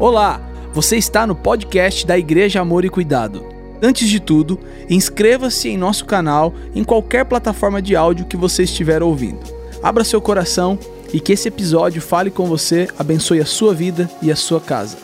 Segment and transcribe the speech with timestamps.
[0.00, 0.40] Olá,
[0.72, 3.44] você está no podcast da Igreja Amor e Cuidado.
[3.82, 4.56] Antes de tudo,
[4.88, 9.40] inscreva-se em nosso canal em qualquer plataforma de áudio que você estiver ouvindo.
[9.82, 10.78] Abra seu coração
[11.12, 14.96] e que esse episódio fale com você, abençoe a sua vida e a sua casa.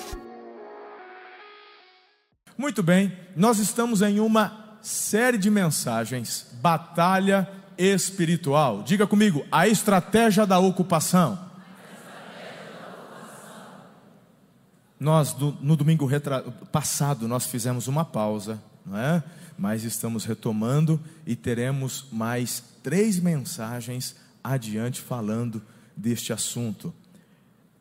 [2.56, 8.84] Muito bem, nós estamos em uma série de mensagens, Batalha Espiritual.
[8.84, 11.52] Diga comigo, a estratégia da ocupação.
[15.04, 16.08] Nós, no domingo
[16.72, 19.22] passado, nós fizemos uma pausa, não é?
[19.58, 25.62] mas estamos retomando e teremos mais três mensagens adiante falando
[25.94, 26.90] deste assunto.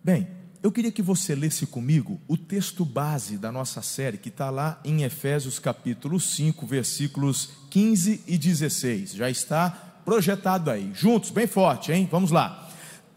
[0.04, 0.28] Bem,
[0.62, 4.82] eu queria que você lesse comigo o texto base da nossa série, que está lá
[4.84, 9.14] em Efésios capítulo 5, versículos 15 e 16.
[9.14, 9.70] Já está
[10.04, 10.92] projetado aí.
[10.94, 12.06] Juntos, bem forte, hein?
[12.12, 12.70] Vamos lá.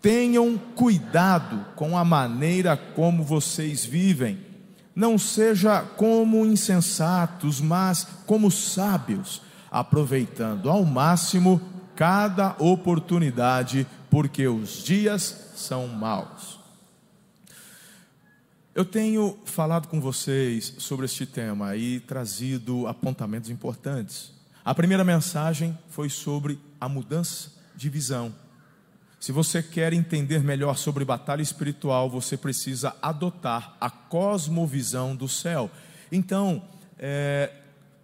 [0.07, 4.39] Tenham cuidado com a maneira como vocês vivem.
[4.95, 11.61] Não seja como insensatos, mas como sábios, aproveitando ao máximo
[11.97, 16.61] cada oportunidade, porque os dias são maus.
[18.77, 24.31] Eu tenho falado com vocês sobre este tema e trazido apontamentos importantes.
[24.65, 28.46] A primeira mensagem foi sobre a mudança de visão.
[29.27, 35.69] Se você quer entender melhor sobre batalha espiritual, você precisa adotar a cosmovisão do céu.
[36.13, 36.63] Então,
[36.97, 37.51] é,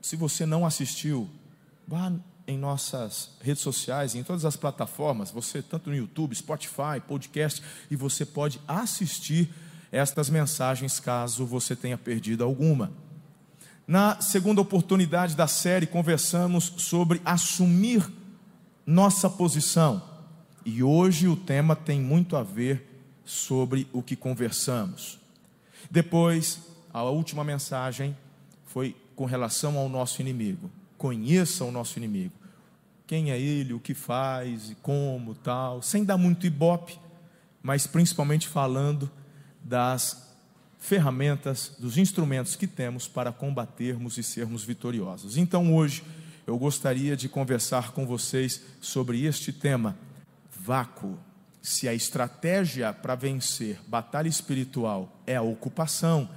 [0.00, 1.30] se você não assistiu,
[1.86, 2.12] vá
[2.44, 7.94] em nossas redes sociais, em todas as plataformas, você tanto no YouTube, Spotify, podcast, e
[7.94, 9.48] você pode assistir
[9.92, 12.90] estas mensagens caso você tenha perdido alguma.
[13.86, 18.04] Na segunda oportunidade da série, conversamos sobre assumir
[18.84, 20.10] nossa posição.
[20.64, 22.88] E hoje o tema tem muito a ver
[23.24, 25.18] sobre o que conversamos.
[25.90, 26.60] Depois,
[26.92, 28.16] a última mensagem
[28.66, 30.70] foi com relação ao nosso inimigo.
[30.96, 32.32] Conheça o nosso inimigo.
[33.06, 36.98] Quem é ele, o que faz e como, tal, sem dar muito ibope,
[37.62, 39.10] mas principalmente falando
[39.62, 40.32] das
[40.78, 45.36] ferramentas, dos instrumentos que temos para combatermos e sermos vitoriosos.
[45.36, 46.02] Então hoje
[46.46, 49.96] eu gostaria de conversar com vocês sobre este tema
[50.62, 51.18] vácuo.
[51.60, 56.28] Se a estratégia para vencer batalha espiritual é a ocupação,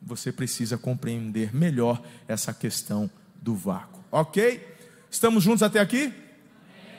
[0.00, 3.10] você precisa compreender melhor essa questão
[3.40, 4.02] do vácuo.
[4.10, 4.76] Ok?
[5.10, 6.12] Estamos juntos até aqui?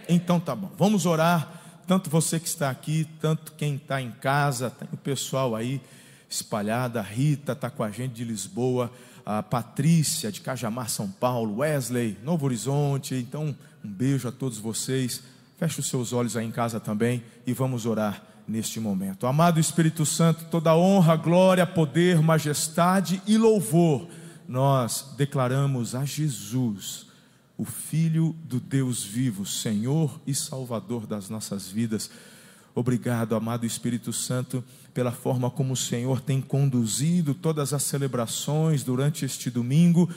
[0.07, 0.71] Então tá bom.
[0.77, 1.55] Vamos orar.
[1.87, 5.81] Tanto você que está aqui, tanto quem está em casa, tem o pessoal aí
[6.29, 6.99] espalhado.
[6.99, 8.91] A Rita está com a gente de Lisboa,
[9.25, 13.15] a Patrícia de Cajamar, São Paulo, Wesley, Novo Horizonte.
[13.15, 15.23] Então, um beijo a todos vocês.
[15.59, 19.27] Feche os seus olhos aí em casa também e vamos orar neste momento.
[19.27, 24.07] Amado Espírito Santo, toda honra, glória, poder, majestade e louvor,
[24.47, 27.07] nós declaramos a Jesus,
[27.57, 32.09] o Filho do Deus vivo, Senhor e Salvador das nossas vidas.
[32.73, 39.25] Obrigado, amado Espírito Santo, pela forma como o Senhor tem conduzido todas as celebrações durante
[39.25, 40.09] este domingo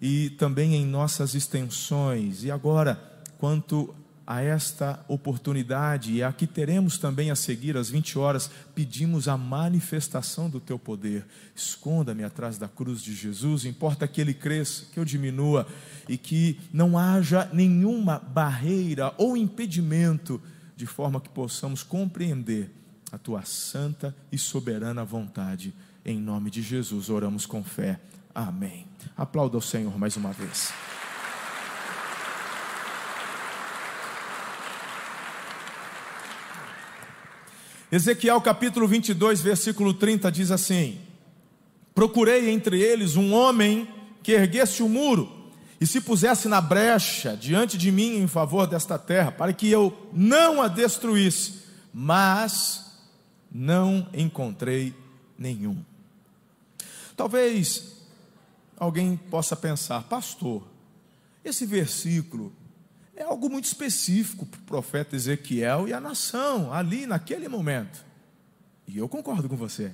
[0.00, 2.44] e também em nossas extensões.
[2.44, 2.98] E agora,
[3.38, 3.94] quanto
[4.26, 9.36] a esta oportunidade e a que teremos também a seguir às 20 horas, pedimos a
[9.36, 11.24] manifestação do teu poder.
[11.54, 15.66] Esconda-me atrás da cruz de Jesus, importa que ele cresça, que eu diminua
[16.08, 20.42] e que não haja nenhuma barreira ou impedimento,
[20.74, 22.70] de forma que possamos compreender
[23.12, 25.72] a tua santa e soberana vontade.
[26.04, 28.00] Em nome de Jesus, oramos com fé.
[28.34, 28.86] Amém.
[29.16, 30.72] Aplauda o Senhor mais uma vez.
[37.90, 41.00] Ezequiel capítulo 22, versículo 30 diz assim:
[41.94, 43.88] Procurei entre eles um homem
[44.22, 45.32] que erguesse o muro
[45.80, 49.96] e se pusesse na brecha diante de mim em favor desta terra, para que eu
[50.12, 51.62] não a destruísse,
[51.94, 52.98] mas
[53.52, 54.92] não encontrei
[55.38, 55.78] nenhum.
[57.16, 58.04] Talvez
[58.76, 60.62] alguém possa pensar, pastor,
[61.44, 62.52] esse versículo
[63.16, 68.04] é algo muito específico para o profeta Ezequiel e a nação, ali naquele momento.
[68.86, 69.92] E eu concordo com você,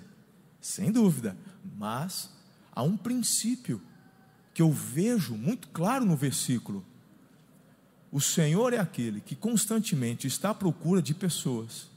[0.60, 1.36] sem dúvida,
[1.78, 2.28] mas
[2.72, 3.80] há um princípio
[4.52, 6.84] que eu vejo muito claro no versículo.
[8.10, 11.90] O Senhor é aquele que constantemente está à procura de pessoas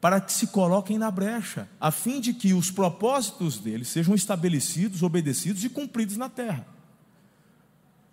[0.00, 5.02] para que se coloquem na brecha, a fim de que os propósitos dele sejam estabelecidos,
[5.02, 6.66] obedecidos e cumpridos na terra.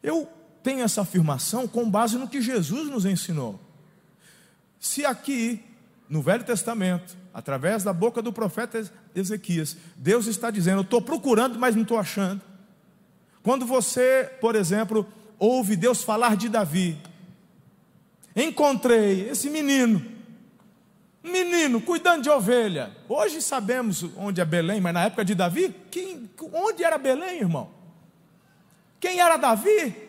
[0.02, 0.28] Eu
[0.66, 3.60] tem essa afirmação com base no que Jesus nos ensinou.
[4.80, 5.64] Se aqui
[6.10, 8.84] no Velho Testamento, através da boca do profeta
[9.14, 12.42] Ezequias, Deus está dizendo: Eu estou procurando, mas não estou achando.
[13.44, 15.08] Quando você, por exemplo,
[15.38, 17.00] ouve Deus falar de Davi,
[18.36, 20.04] encontrei esse menino,
[21.24, 22.92] menino cuidando de ovelha.
[23.08, 27.70] Hoje sabemos onde é Belém, mas na época de Davi, quem, onde era Belém, irmão?
[29.00, 30.05] Quem era Davi?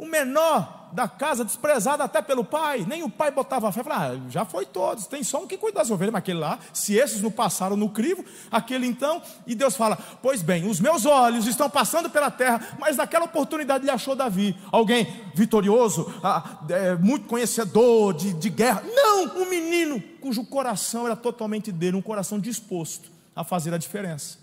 [0.00, 4.30] O menor da casa, desprezado até pelo pai, nem o pai botava fé, falava, ah,
[4.30, 7.20] já foi todos, tem só um que cuida das ovelhas, mas aquele lá, se esses
[7.20, 11.68] não passaram no crivo, aquele então, e Deus fala, pois bem, os meus olhos estão
[11.68, 18.14] passando pela terra, mas naquela oportunidade ele achou Davi, alguém vitorioso, ah, é, muito conhecedor
[18.14, 23.44] de, de guerra, não, um menino cujo coração era totalmente dele, um coração disposto a
[23.44, 24.38] fazer a diferença.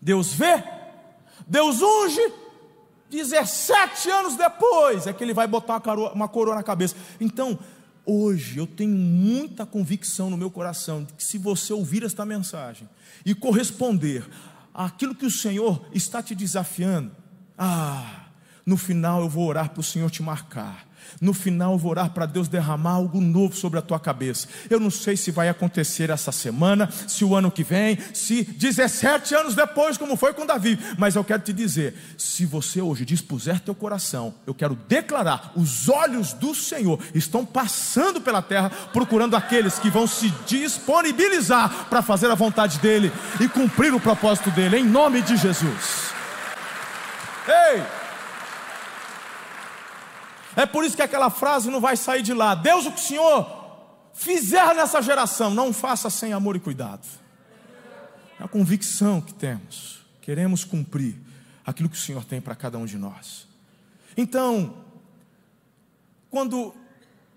[0.00, 0.62] Deus vê,
[1.46, 2.20] Deus unge,
[3.12, 5.82] 17 anos depois é que ele vai botar
[6.14, 6.96] uma coroa na cabeça.
[7.20, 7.58] Então,
[8.06, 12.88] hoje eu tenho muita convicção no meu coração de que se você ouvir esta mensagem
[13.24, 14.26] e corresponder
[14.72, 17.12] àquilo que o Senhor está te desafiando,
[17.58, 18.28] ah,
[18.64, 20.92] no final eu vou orar para o Senhor te marcar.
[21.20, 24.48] No final, eu vou orar para Deus derramar algo novo sobre a tua cabeça.
[24.68, 29.34] Eu não sei se vai acontecer essa semana, se o ano que vem, se 17
[29.34, 30.78] anos depois, como foi com Davi.
[30.98, 35.88] Mas eu quero te dizer: se você hoje dispuser teu coração, eu quero declarar: os
[35.88, 42.30] olhos do Senhor estão passando pela terra, procurando aqueles que vão se disponibilizar para fazer
[42.30, 46.12] a vontade dEle e cumprir o propósito dEle, em nome de Jesus.
[47.46, 48.01] Ei!
[50.54, 52.54] É por isso que aquela frase não vai sair de lá.
[52.54, 53.62] Deus, o que o Senhor
[54.12, 57.06] fizer nessa geração, não faça sem amor e cuidado.
[58.38, 60.04] É a convicção que temos.
[60.20, 61.16] Queremos cumprir
[61.64, 63.48] aquilo que o Senhor tem para cada um de nós.
[64.16, 64.76] Então,
[66.30, 66.74] quando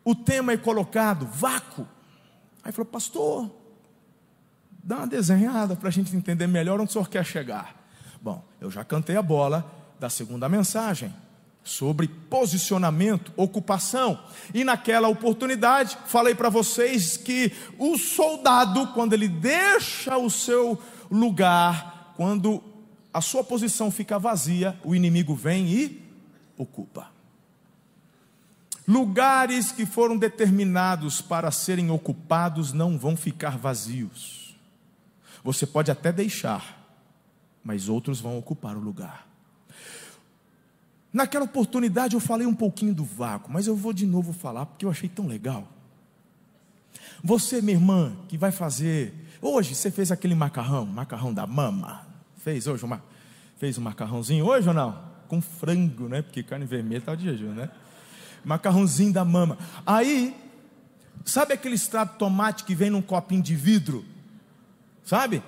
[0.04, 1.88] o tema é colocado, vácuo,
[2.64, 3.50] aí falou, pastor,
[4.84, 7.76] dá uma desenhada para a gente entender melhor onde o senhor quer chegar.
[8.22, 11.14] Bom, eu já cantei a bola da segunda mensagem
[11.66, 14.24] sobre posicionamento, ocupação.
[14.54, 20.80] E naquela oportunidade, falei para vocês que o soldado, quando ele deixa o seu
[21.10, 22.64] lugar, quando
[23.12, 26.02] a sua posição fica vazia, o inimigo vem e
[26.56, 27.10] ocupa.
[28.88, 34.56] Lugares que foram determinados para serem ocupados não vão ficar vazios.
[35.44, 36.80] Você pode até deixar,
[37.64, 39.35] mas outros vão ocupar o lugar.
[41.16, 44.86] Naquela oportunidade eu falei um pouquinho do vácuo, mas eu vou de novo falar porque
[44.86, 45.66] eu achei tão legal.
[47.24, 49.14] Você, minha irmã, que vai fazer.
[49.42, 52.06] Hoje você fez aquele macarrão, macarrão da mama.
[52.40, 53.02] Fez hoje uma,
[53.58, 55.02] fez um macarrãozinho hoje ou não?
[55.30, 56.22] Com frango, né?
[56.22, 57.70] Porque carne vermelha está de jejum, né?
[58.44, 59.58] Macarrãozinho da mama.
[59.86, 60.36] Aí,
[61.24, 64.04] sabe aquele extrato de tomate que vem num copinho de vidro?
[65.06, 65.42] Sabe?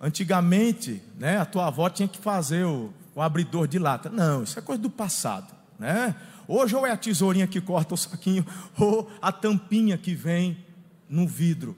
[0.00, 4.08] Antigamente, né, a tua avó tinha que fazer o o abridor de lata.
[4.08, 6.14] Não, isso é coisa do passado, né?
[6.46, 8.44] Hoje ou é a tesourinha que corta o saquinho,
[8.78, 10.58] ou a tampinha que vem
[11.08, 11.76] no vidro.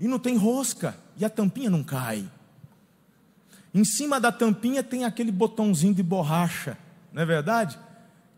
[0.00, 2.28] E não tem rosca, e a tampinha não cai.
[3.72, 6.76] Em cima da tampinha tem aquele botãozinho de borracha,
[7.12, 7.78] não é verdade?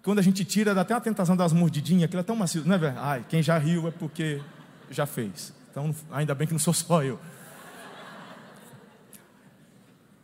[0.02, 2.74] Quando a gente tira, dá até uma tentação das mordidinhas, aquilo é tão macio, não
[2.74, 3.06] é verdade?
[3.06, 4.42] Ai, quem já riu é porque
[4.90, 5.54] já fez.
[5.70, 7.18] Então, ainda bem que não sou só eu.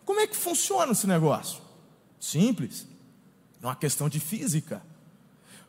[0.05, 1.63] Como é que funciona esse negócio?
[2.21, 2.87] Simples.
[3.63, 4.83] É uma questão de física.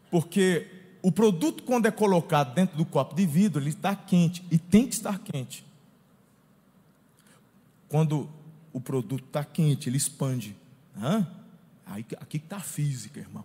[0.09, 0.67] Porque
[1.01, 4.87] o produto, quando é colocado dentro do copo de vidro, ele está quente e tem
[4.87, 5.65] que estar quente.
[7.87, 8.29] Quando
[8.73, 10.55] o produto está quente, ele expande.
[10.97, 11.27] Hã?
[11.85, 13.43] Aí, aqui está a física, irmão.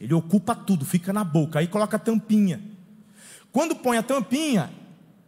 [0.00, 1.58] Ele ocupa tudo, fica na boca.
[1.58, 2.60] Aí coloca a tampinha.
[3.52, 4.72] Quando põe a tampinha,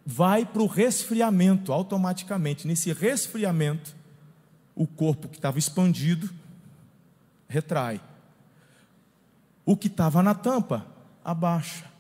[0.06, 2.66] vai para o resfriamento automaticamente.
[2.66, 3.94] Nesse resfriamento,
[4.74, 6.30] o corpo que estava expandido
[7.54, 8.00] retrai.
[9.64, 10.86] O que estava na tampa,
[11.24, 11.90] abaixa.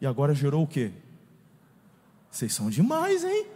[0.00, 0.92] E agora gerou o quê?
[2.30, 3.46] Vocês são demais, hein?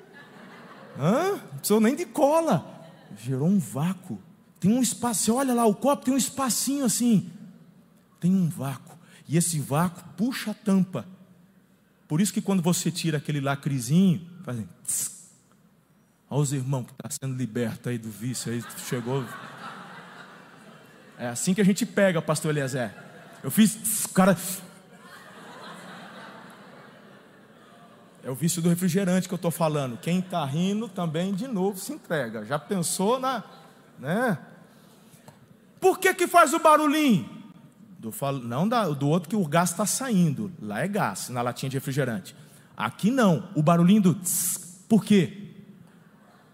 [0.98, 1.32] Hã?
[1.32, 2.88] Não precisou nem de cola.
[3.18, 4.18] Gerou um vácuo.
[4.58, 5.24] Tem um espaço.
[5.24, 7.30] Você olha lá, o copo tem um espacinho assim.
[8.18, 8.98] Tem um vácuo.
[9.28, 11.06] E esse vácuo puxa a tampa.
[12.08, 14.68] Por isso que quando você tira aquele lacrezinho, fazem.
[14.84, 15.23] Tss,
[16.30, 19.24] Olha os irmãos que estão tá sendo libertos aí do vício, aí chegou.
[21.18, 22.92] É assim que a gente pega, pastor Eliezer.
[23.42, 24.36] Eu fiz, cara.
[28.22, 29.98] É o vício do refrigerante que eu estou falando.
[29.98, 32.44] Quem está rindo também, de novo, se entrega.
[32.46, 33.44] Já pensou na.
[33.98, 34.38] Né?
[35.78, 37.28] Por que, que faz o barulhinho?
[37.98, 38.12] Do,
[38.42, 40.50] não da, do outro que o gás está saindo.
[40.58, 42.34] Lá é gás, na latinha de refrigerante.
[42.74, 43.50] Aqui não.
[43.54, 45.43] O barulhinho do tss, por quê?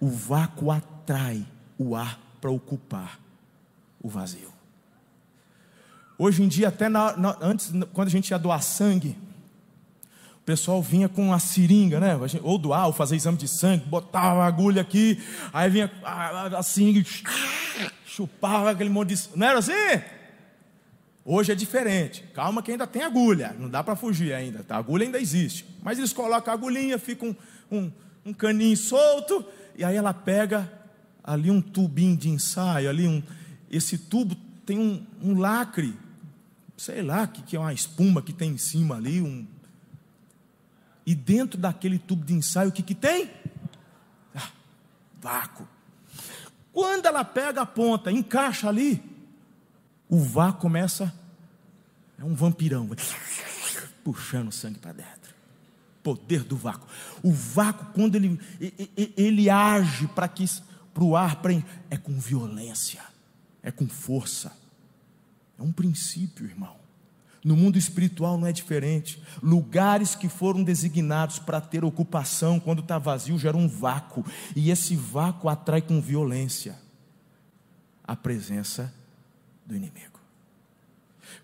[0.01, 1.47] O vácuo atrai
[1.79, 3.21] o ar para ocupar
[4.03, 4.51] o vazio.
[6.17, 9.17] Hoje em dia, até na, na, antes, quando a gente ia doar sangue,
[10.37, 12.19] o pessoal vinha com a seringa, né?
[12.43, 16.63] Ou doar, ou fazer exame de sangue, botava a agulha aqui, aí vinha a, a
[16.63, 17.03] seringa,
[18.05, 19.29] chupava aquele monte de.
[19.37, 19.73] Não era assim?
[21.25, 22.25] Hoje é diferente.
[22.35, 24.65] Calma que ainda tem agulha, não dá para fugir ainda.
[24.65, 24.77] Tá?
[24.77, 25.67] A agulha ainda existe.
[25.83, 27.35] Mas eles colocam a agulhinha, fica um,
[27.71, 27.93] um,
[28.27, 29.45] um caninho solto,
[29.77, 30.71] e aí ela pega
[31.23, 33.23] ali um tubinho de ensaio, ali um,
[33.71, 34.35] esse tubo
[34.65, 35.97] tem um, um lacre
[36.81, 39.47] sei lá, que, que é uma espuma que tem em cima ali, um...
[41.05, 43.31] e dentro daquele tubo de ensaio, o que, que tem?
[44.35, 44.49] Ah,
[45.21, 45.69] vácuo.
[46.73, 49.05] Quando ela pega a ponta, encaixa ali,
[50.09, 51.13] o vácuo começa,
[52.19, 52.89] é um vampirão,
[54.03, 55.20] puxando sangue para dentro.
[56.11, 56.89] Poder do vácuo.
[57.23, 58.41] O vácuo, quando ele,
[59.17, 60.45] ele, age para que
[60.93, 61.41] para o ar,
[61.89, 63.01] é com violência,
[63.63, 64.53] é com força.
[65.57, 66.75] É um princípio, irmão.
[67.45, 69.23] No mundo espiritual não é diferente.
[69.41, 74.27] Lugares que foram designados para ter ocupação, quando está vazio, gera um vácuo.
[74.57, 76.77] E esse vácuo atrai com violência
[78.03, 78.93] a presença
[79.65, 80.19] do inimigo.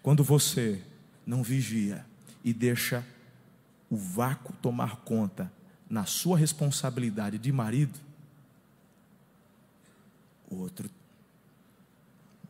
[0.02, 0.82] Quando você
[1.25, 2.04] não vigia
[2.42, 3.06] e deixa
[3.90, 5.52] o vácuo tomar conta
[5.88, 7.99] na sua responsabilidade de marido,
[10.50, 10.90] o outro.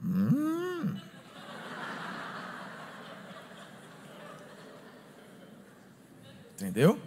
[0.02, 0.96] Hum,
[6.56, 6.98] Entendeu?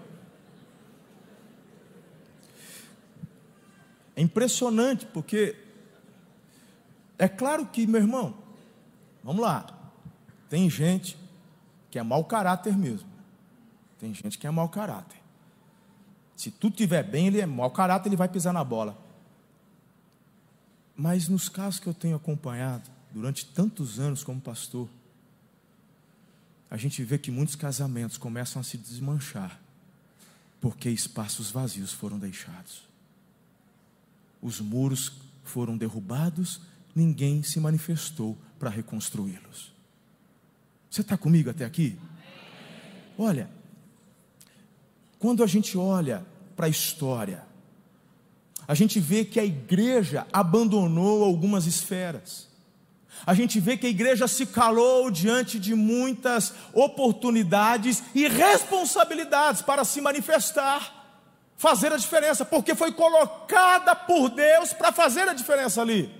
[4.16, 5.56] É impressionante, porque
[7.18, 8.38] é claro que, meu irmão,
[9.24, 9.66] vamos lá,
[10.50, 11.18] tem gente
[11.90, 13.09] que é mau caráter mesmo.
[14.00, 15.20] Tem gente que é mau caráter.
[16.36, 18.98] Se tudo estiver bem, ele é mau caráter, ele vai pisar na bola.
[20.96, 24.88] Mas nos casos que eu tenho acompanhado, durante tantos anos como pastor,
[26.72, 29.60] a gente vê que muitos casamentos começam a se desmanchar,
[30.62, 32.88] porque espaços vazios foram deixados.
[34.42, 35.12] Os muros
[35.44, 36.62] foram derrubados,
[36.96, 39.74] ninguém se manifestou para reconstruí-los.
[40.90, 41.98] Você está comigo até aqui?
[43.18, 43.50] Olha,
[45.20, 47.44] quando a gente olha para a história,
[48.68, 52.50] a gente vê que a igreja abandonou algumas esferas
[53.26, 59.84] a gente vê que a igreja se calou diante de muitas oportunidades e responsabilidades para
[59.84, 61.18] se manifestar,
[61.58, 66.14] fazer a diferença, porque foi colocada por Deus para fazer a diferença ali,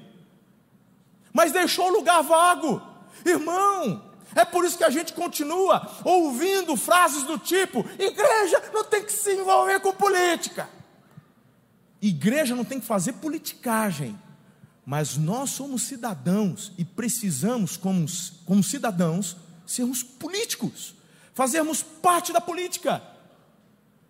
[1.32, 2.82] mas deixou o lugar vago,
[3.26, 4.09] irmão.
[4.36, 9.12] É por isso que a gente continua ouvindo frases do tipo: igreja não tem que
[9.12, 10.70] se envolver com política,
[12.02, 14.18] igreja não tem que fazer politicagem
[14.90, 18.08] mas nós somos cidadãos e precisamos, como,
[18.44, 20.96] como cidadãos, sermos políticos,
[21.36, 23.00] fazermos parte da política.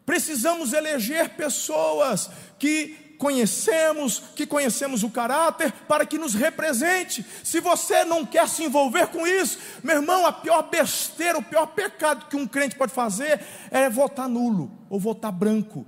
[0.05, 7.23] Precisamos eleger pessoas que conhecemos, que conhecemos o caráter, para que nos represente.
[7.43, 11.67] Se você não quer se envolver com isso, meu irmão, a pior besteira, o pior
[11.67, 15.85] pecado que um crente pode fazer é votar nulo ou votar branco.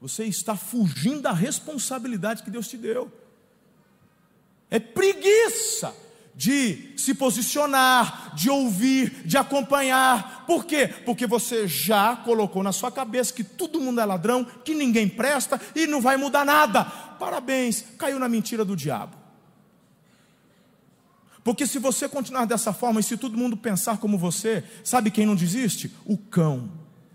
[0.00, 3.10] Você está fugindo da responsabilidade que Deus te deu.
[4.70, 5.94] É preguiça
[6.36, 10.44] de se posicionar, de ouvir, de acompanhar.
[10.46, 10.86] Por quê?
[10.86, 15.58] Porque você já colocou na sua cabeça que todo mundo é ladrão, que ninguém presta
[15.74, 16.84] e não vai mudar nada.
[16.84, 19.16] Parabéns, caiu na mentira do diabo.
[21.42, 25.24] Porque se você continuar dessa forma e se todo mundo pensar como você, sabe quem
[25.24, 25.94] não desiste?
[26.04, 26.68] O cão.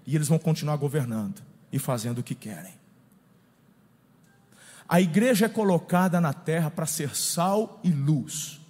[0.07, 2.73] E eles vão continuar governando e fazendo o que querem.
[4.89, 8.60] A igreja é colocada na terra para ser sal e luz.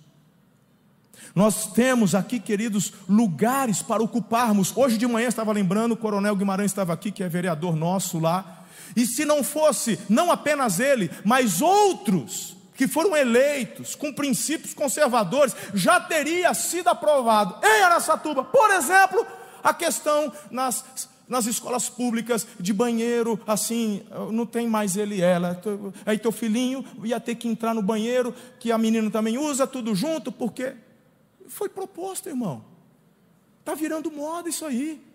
[1.34, 4.76] Nós temos aqui, queridos, lugares para ocuparmos.
[4.76, 8.66] Hoje de manhã estava lembrando, o Coronel Guimarães estava aqui, que é vereador nosso lá.
[8.96, 15.56] E se não fosse, não apenas ele, mas outros que foram eleitos com princípios conservadores,
[15.74, 19.26] já teria sido aprovado em Araçatuba, por exemplo,
[19.64, 20.84] a questão nas
[21.30, 25.62] nas escolas públicas de banheiro, assim, não tem mais ele e ela.
[26.06, 29.96] Aí teu filhinho ia ter que entrar no banheiro, que a menina também usa, tudo
[29.96, 30.74] junto, porque
[31.51, 32.63] foi proposta, irmão.
[33.60, 35.05] Está virando moda isso aí.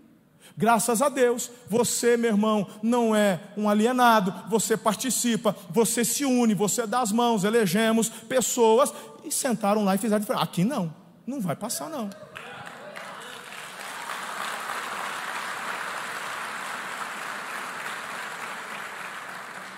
[0.57, 6.55] Graças a Deus, você, meu irmão, não é um alienado, você participa, você se une,
[6.55, 8.93] você dá as mãos, elegemos pessoas
[9.25, 10.45] e sentaram lá e fizeram diferença.
[10.45, 10.95] Aqui não,
[11.27, 12.11] não vai passar não.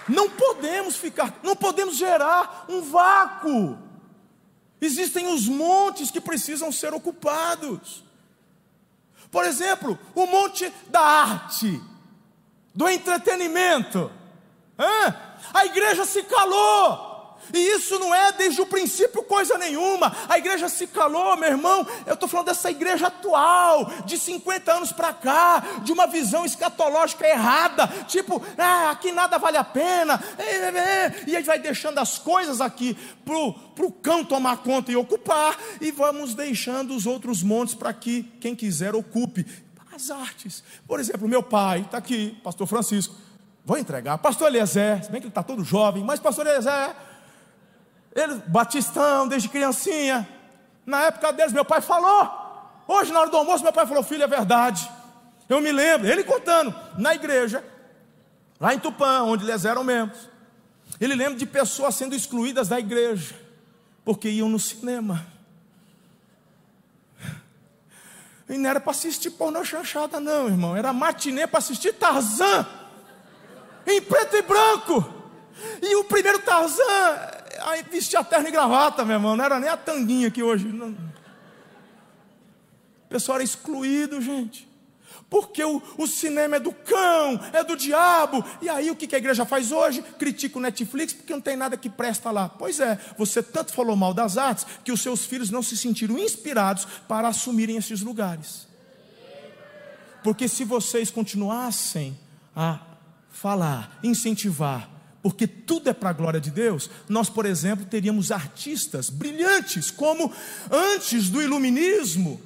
[0.08, 3.88] Não podemos ficar, não podemos gerar um vácuo.
[4.80, 8.04] Existem os montes que precisam ser ocupados.
[9.30, 11.80] Por exemplo, o monte da arte,
[12.75, 14.11] do entretenimento.
[14.78, 15.14] Hã?
[15.52, 17.07] A igreja se calou.
[17.52, 20.14] E isso não é desde o princípio coisa nenhuma.
[20.28, 21.86] A igreja se calou, meu irmão.
[22.06, 27.26] Eu estou falando dessa igreja atual, de 50 anos para cá, de uma visão escatológica
[27.26, 27.86] errada.
[28.06, 30.20] Tipo, ah, aqui nada vale a pena.
[31.26, 35.56] E a gente vai deixando as coisas aqui para o cão tomar conta e ocupar.
[35.80, 39.46] E vamos deixando os outros montes para que quem quiser ocupe.
[39.94, 40.62] As artes.
[40.86, 43.16] Por exemplo, meu pai está aqui, pastor Francisco.
[43.64, 44.16] Vou entregar.
[44.18, 46.94] Pastor Eliezer, se bem que ele está todo jovem, mas pastor Eliezer
[48.14, 50.28] ele, batistão, desde criancinha.
[50.84, 52.46] Na época deles, meu pai falou.
[52.86, 54.90] Hoje, na hora do almoço, meu pai falou: Filho, é verdade.
[55.48, 57.64] Eu me lembro, ele contando, na igreja,
[58.60, 60.28] lá em Tupã, onde eles eram membros.
[61.00, 63.34] Ele lembra de pessoas sendo excluídas da igreja,
[64.04, 65.26] porque iam no cinema.
[68.48, 70.76] E não era para assistir pornô chanchada, não, irmão.
[70.76, 72.66] Era matinê para assistir Tarzan,
[73.86, 75.14] em preto e branco.
[75.82, 79.76] E o primeiro Tarzan aí vestia terno e gravata, meu irmão, não era nem a
[79.76, 80.68] tanguinha que hoje.
[80.68, 80.90] Não.
[80.90, 84.68] O pessoal era excluído, gente.
[85.30, 88.42] Porque o, o, cinema é do cão, é do diabo.
[88.62, 90.02] E aí o que, que a igreja faz hoje?
[90.18, 92.48] Critica o Netflix porque não tem nada que presta lá.
[92.48, 96.18] Pois é, você tanto falou mal das artes que os seus filhos não se sentiram
[96.18, 98.66] inspirados para assumirem esses lugares.
[100.22, 102.18] Porque se vocês continuassem
[102.56, 102.80] a
[103.30, 104.88] falar, incentivar,
[105.28, 110.32] porque tudo é para a glória de Deus, nós, por exemplo, teríamos artistas brilhantes, como
[110.70, 112.40] antes do iluminismo,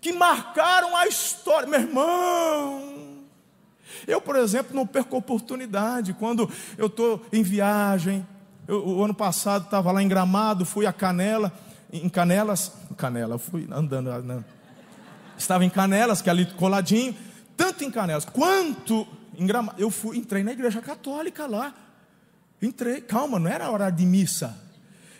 [0.00, 1.68] que marcaram a história.
[1.68, 3.18] Meu irmão,
[4.06, 8.26] eu, por exemplo, não perco oportunidade quando eu estou em viagem.
[8.66, 11.52] Eu, o ano passado estava lá em Gramado, fui a Canela,
[11.92, 14.42] em Canelas, Canela, fui andando, né?
[15.36, 17.14] estava em Canelas, que é ali coladinho,
[17.58, 19.06] tanto em Canelas quanto
[19.36, 19.78] em Gramado.
[19.78, 21.74] Eu fui, entrei na igreja católica lá.
[22.62, 24.56] Entrei, calma, não era hora de missa.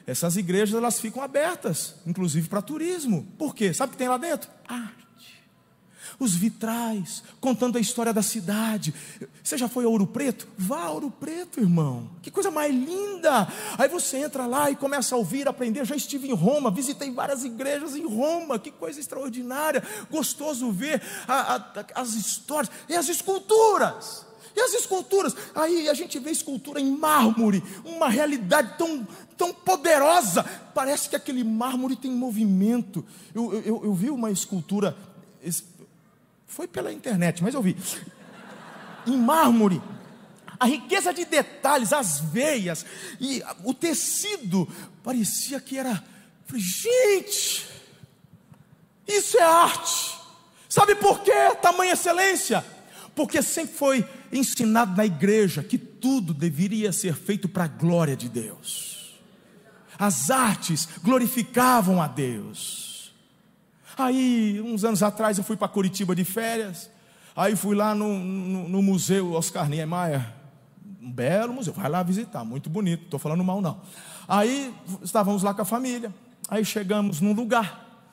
[0.06, 3.26] Essas igrejas elas ficam abertas, inclusive para turismo.
[3.36, 3.74] Por quê?
[3.74, 4.48] Sabe o que tem lá dentro?
[4.66, 5.02] Arte.
[6.18, 8.94] Os vitrais, contando a história da cidade.
[9.42, 10.46] Você já foi a Ouro Preto?
[10.56, 12.10] Vá a Ouro Preto, irmão.
[12.20, 13.48] Que coisa mais linda!
[13.76, 15.84] Aí você entra lá e começa a ouvir, aprender.
[15.84, 18.58] Já estive em Roma, visitei várias igrejas em Roma.
[18.58, 19.82] Que coisa extraordinária!
[20.10, 24.26] Gostoso ver a, a, as histórias e as esculturas.
[24.54, 25.34] E as esculturas?
[25.54, 30.42] Aí a gente vê escultura em mármore, uma realidade tão, tão poderosa.
[30.74, 33.04] Parece que aquele mármore tem movimento.
[33.34, 34.96] Eu, eu, eu vi uma escultura,
[36.46, 37.76] foi pela internet, mas eu vi.
[39.06, 39.82] Em mármore,
[40.60, 42.86] a riqueza de detalhes, as veias
[43.20, 44.68] e o tecido,
[45.02, 46.04] parecia que era.
[46.54, 47.66] Gente,
[49.08, 50.20] isso é arte.
[50.68, 51.32] Sabe por quê?
[51.60, 52.64] Tamanha excelência?
[53.14, 58.28] Porque sempre foi ensinado na igreja que tudo deveria ser feito para a glória de
[58.28, 59.20] Deus.
[59.98, 63.12] As artes glorificavam a Deus.
[63.96, 66.90] Aí, uns anos atrás, eu fui para Curitiba de férias.
[67.36, 70.26] Aí fui lá no, no, no museu Oscar Niemeyer.
[71.00, 73.80] Um belo museu, vai lá visitar, muito bonito, estou falando mal não.
[74.28, 74.72] Aí
[75.02, 76.14] estávamos lá com a família.
[76.48, 78.06] Aí chegamos num lugar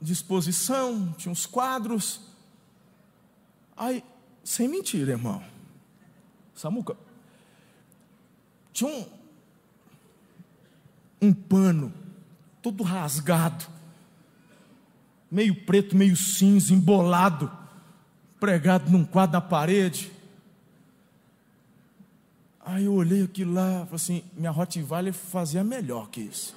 [0.00, 2.29] de exposição, tinha uns quadros.
[3.80, 4.04] Aí,
[4.44, 5.42] sem mentira, irmão.
[6.54, 6.94] Samuca,
[8.74, 9.06] tinha um,
[11.22, 11.90] um pano
[12.60, 13.64] todo rasgado,
[15.30, 17.50] meio preto, meio cinza, embolado,
[18.38, 20.12] pregado num quadro na parede.
[22.60, 26.54] Aí eu olhei aquilo lá, falei assim, minha Rottweiler fazia melhor que isso.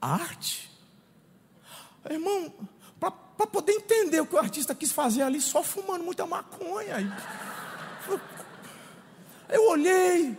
[0.00, 0.68] Arte?
[2.10, 2.52] Irmão,
[3.36, 6.96] para poder entender o que o artista quis fazer ali, só fumando muita maconha.
[9.48, 10.36] Eu olhei,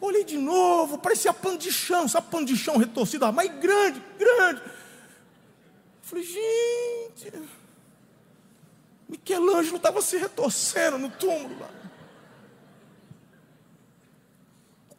[0.00, 4.62] olhei de novo, parecia pano de chão, sabe pano de chão retorcido, mas grande, grande.
[6.02, 7.32] Falei, gente,
[9.08, 11.70] Michelangelo estava se retorcendo no túmulo lá.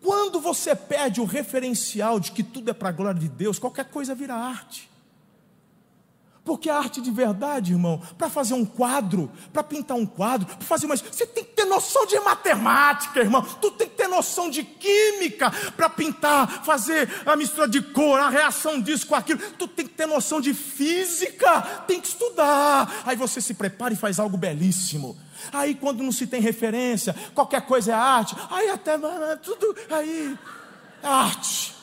[0.02, 3.86] Quando você perde o referencial de que tudo é para a glória de Deus, qualquer
[3.86, 4.89] coisa vira arte.
[6.44, 10.66] Porque a arte de verdade, irmão, para fazer um quadro, para pintar um quadro, para
[10.66, 10.96] fazer uma.
[10.96, 13.42] Você tem que ter noção de matemática, irmão.
[13.42, 18.30] Tu tem que ter noção de química para pintar, fazer a mistura de cor, a
[18.30, 19.40] reação disso com aquilo.
[19.58, 23.04] Tu tem que ter noção de física, tem que estudar.
[23.06, 25.18] Aí você se prepara e faz algo belíssimo.
[25.54, 28.36] Aí quando não se tem referência, qualquer coisa é arte.
[28.50, 28.98] Aí até
[29.44, 30.38] tudo aí
[31.04, 31.76] é arte.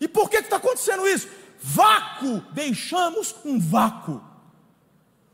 [0.00, 1.28] E por que está acontecendo isso?
[1.62, 4.22] Vácuo, deixamos um vácuo.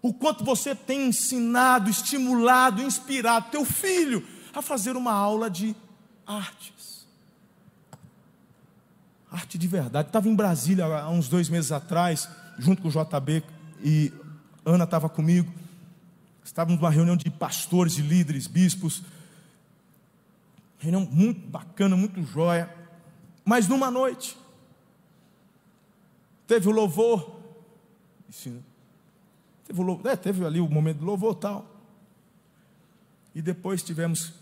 [0.02, 5.74] O quanto você tem ensinado, estimulado, inspirado teu filho a fazer uma aula de
[6.26, 7.06] artes.
[9.30, 10.08] Arte de verdade.
[10.08, 13.42] Estava em Brasília há uns dois meses atrás, junto com o JB,
[13.82, 14.12] e
[14.64, 15.52] Ana estava comigo.
[16.44, 19.02] Estávamos numa reunião de pastores, de líderes, bispos.
[20.78, 22.72] Reunião muito bacana, muito joia.
[23.44, 24.36] Mas numa noite,
[26.46, 27.40] Teve o louvor.
[29.66, 31.70] Teve, o louvor, é, teve ali o momento do louvor tal.
[33.34, 34.32] E depois tivemos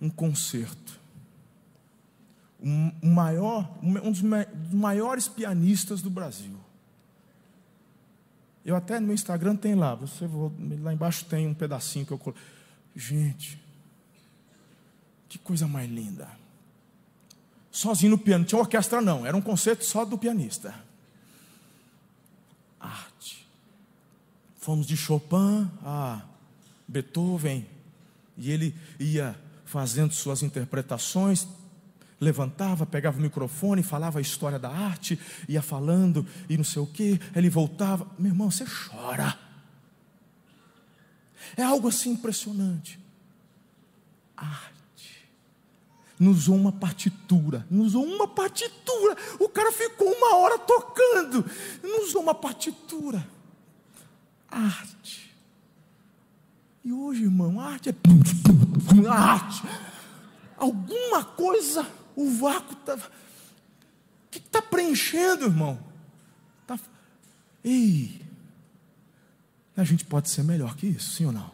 [0.00, 1.00] um concerto.
[2.62, 4.22] Um, maior, um dos
[4.72, 6.56] maiores pianistas do Brasil.
[8.64, 10.26] Eu até no Instagram tem lá, você
[10.80, 12.42] lá embaixo tem um pedacinho que eu coloquei.
[12.96, 13.60] Gente,
[15.28, 16.43] que coisa mais linda
[17.74, 18.40] sozinho no piano.
[18.40, 19.26] Não tinha orquestra, não.
[19.26, 20.74] Era um concerto só do pianista.
[22.80, 23.46] Arte.
[24.56, 26.22] Fomos de Chopin a
[26.86, 27.66] Beethoven.
[28.38, 31.46] E ele ia fazendo suas interpretações,
[32.20, 36.86] levantava, pegava o microfone, falava a história da arte, ia falando e não sei o
[36.86, 38.06] que, ele voltava.
[38.18, 39.36] Meu irmão, você chora.
[41.56, 43.00] É algo assim impressionante.
[44.36, 44.73] Arte
[46.24, 49.14] nos usou uma partitura, nos usou uma partitura.
[49.38, 51.44] O cara ficou uma hora tocando,
[51.82, 53.28] nos usou uma partitura.
[54.50, 55.34] Arte.
[56.82, 57.94] E hoje, irmão, arte é
[59.08, 59.62] arte.
[60.56, 62.94] Alguma coisa, o vácuo está.
[62.94, 63.00] O
[64.30, 65.78] que está preenchendo, irmão?
[66.66, 66.78] Tá...
[67.62, 68.20] Ei,
[69.76, 71.52] a gente pode ser melhor que isso, sim ou não?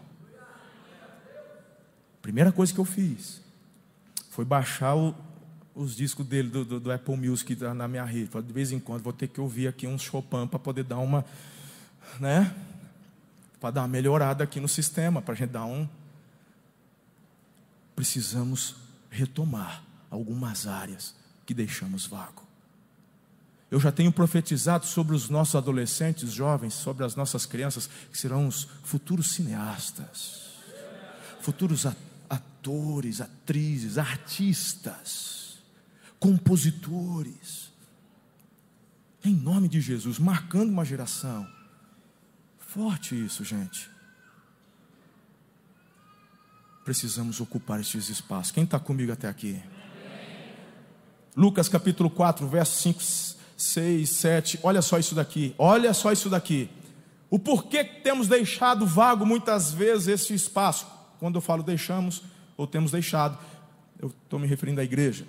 [2.23, 3.40] Primeira coisa que eu fiz,
[4.41, 5.15] foi baixar o,
[5.75, 8.31] os discos dele do, do, do, Apple Music na minha rede.
[8.43, 11.23] De vez em quando vou ter que ouvir aqui uns Chopin para poder dar uma,
[12.19, 12.51] né?
[13.61, 15.87] Para dar uma melhorada aqui no sistema, para a gente dar um.
[17.95, 18.77] Precisamos
[19.11, 22.43] retomar algumas áreas que deixamos vago.
[23.71, 28.47] Eu já tenho profetizado sobre os nossos adolescentes, jovens, sobre as nossas crianças, que serão
[28.47, 30.49] os futuros cineastas,
[31.43, 32.10] futuros atores
[32.61, 35.59] atores, atrizes, artistas,
[36.19, 37.71] compositores.
[39.25, 41.49] Em nome de Jesus, marcando uma geração.
[42.59, 43.91] Forte isso, gente.
[46.85, 48.53] Precisamos ocupar estes espaços.
[48.53, 49.61] Quem está comigo até aqui?
[51.37, 53.03] Lucas capítulo 4, verso 5,
[53.57, 54.61] 6, 7.
[54.63, 55.55] Olha só isso daqui.
[55.59, 56.69] Olha só isso daqui.
[57.29, 60.87] O porquê que temos deixado vago muitas vezes esse espaço.
[61.19, 62.23] Quando eu falo deixamos,
[62.61, 63.39] ou temos deixado.
[63.99, 65.27] Eu estou me referindo à igreja.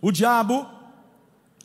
[0.00, 0.66] O diabo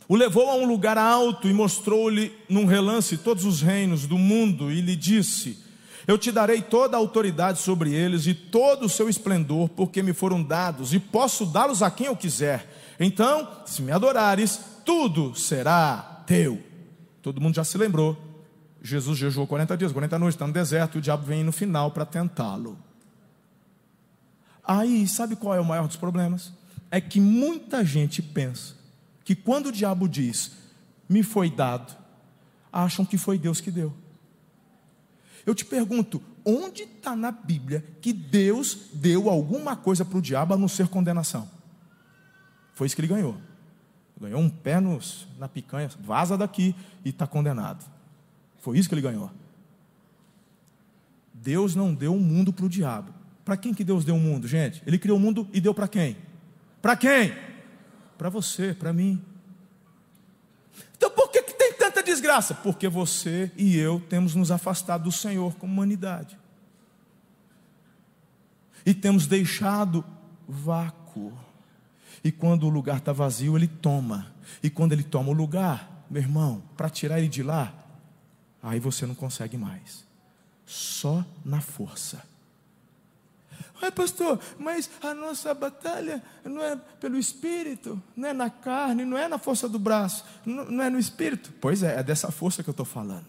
[0.06, 4.70] o levou a um lugar alto e mostrou-lhe num relance todos os reinos do mundo
[4.70, 5.58] e lhe disse:
[6.06, 10.12] Eu te darei toda a autoridade sobre eles e todo o seu esplendor, porque me
[10.12, 12.94] foram dados e posso dá-los a quem eu quiser.
[13.00, 16.62] Então, se me adorares, tudo será teu.
[17.20, 18.16] Todo mundo já se lembrou.
[18.80, 21.90] Jesus jejuou 40 dias, 40 noites, está no deserto, e o diabo vem no final
[21.90, 22.78] para tentá-lo.
[24.66, 26.52] Aí, sabe qual é o maior dos problemas?
[26.90, 28.74] É que muita gente pensa
[29.24, 30.52] que quando o diabo diz,
[31.08, 31.94] me foi dado,
[32.72, 33.92] acham que foi Deus que deu.
[35.44, 40.54] Eu te pergunto, onde está na Bíblia que Deus deu alguma coisa para o diabo
[40.54, 41.48] a não ser condenação?
[42.74, 43.36] Foi isso que ele ganhou.
[44.20, 46.74] Ganhou um pé nos, na picanha, vaza daqui
[47.04, 47.84] e está condenado.
[48.58, 49.30] Foi isso que ele ganhou.
[51.32, 53.12] Deus não deu o mundo para o diabo.
[53.44, 54.82] Para quem que Deus deu o mundo, gente?
[54.86, 56.16] Ele criou o mundo e deu para quem?
[56.80, 57.34] Para quem?
[58.16, 59.22] Para você, para mim.
[60.96, 62.54] Então por que, que tem tanta desgraça?
[62.54, 66.38] Porque você e eu temos nos afastado do Senhor como humanidade.
[68.86, 70.04] E temos deixado
[70.48, 71.32] vácuo.
[72.22, 74.32] E quando o lugar está vazio, ele toma.
[74.62, 77.74] E quando ele toma o lugar, meu irmão, para tirar ele de lá,
[78.62, 80.04] aí você não consegue mais.
[80.64, 82.33] Só na força
[83.82, 89.18] Ai, pastor, mas a nossa batalha não é pelo espírito, não é na carne, não
[89.18, 91.52] é na força do braço, não, é no espírito.
[91.60, 93.26] Pois é, é dessa força que eu estou falando.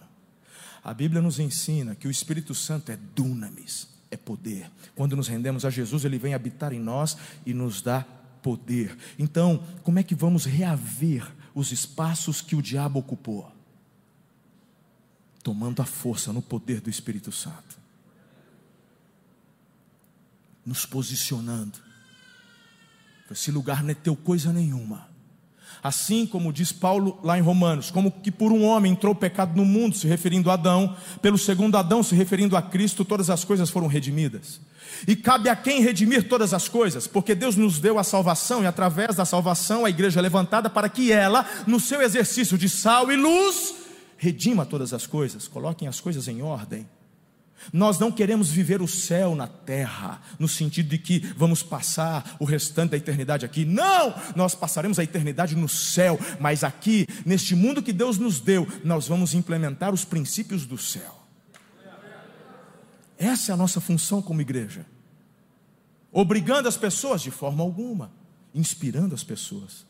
[0.84, 4.70] A Bíblia nos ensina que o Espírito Santo é dunamis, é poder.
[4.96, 8.06] Quando nos rendemos a Jesus, ele vem habitar em nós e nos dá
[8.44, 8.96] poder.
[9.18, 13.52] Então, como é que vamos reaver os espaços que o diabo ocupou?
[15.42, 17.85] Tomando a força no poder do Espírito Santo
[20.66, 21.80] nos posicionando.
[23.30, 25.08] Esse lugar não é teu coisa nenhuma.
[25.84, 29.56] Assim como diz Paulo lá em Romanos, como que por um homem entrou o pecado
[29.56, 33.44] no mundo, se referindo a Adão, pelo segundo Adão, se referindo a Cristo, todas as
[33.44, 34.60] coisas foram redimidas.
[35.08, 38.68] E cabe a quem redimir todas as coisas, porque Deus nos deu a salvação e
[38.68, 43.12] através da salvação a igreja é levantada para que ela, no seu exercício de sal
[43.12, 43.76] e luz,
[44.18, 46.88] redima todas as coisas, coloquem as coisas em ordem.
[47.72, 52.46] Nós não queremos viver o céu na terra, no sentido de que vamos passar o
[52.46, 53.66] restante da eternidade aqui.
[53.66, 54.14] Não!
[54.36, 59.08] Nós passaremos a eternidade no céu, mas aqui, neste mundo que Deus nos deu, nós
[59.08, 61.24] vamos implementar os princípios do céu.
[63.18, 64.86] Essa é a nossa função como igreja.
[66.12, 68.12] Obrigando as pessoas de forma alguma,
[68.54, 69.86] inspirando as pessoas.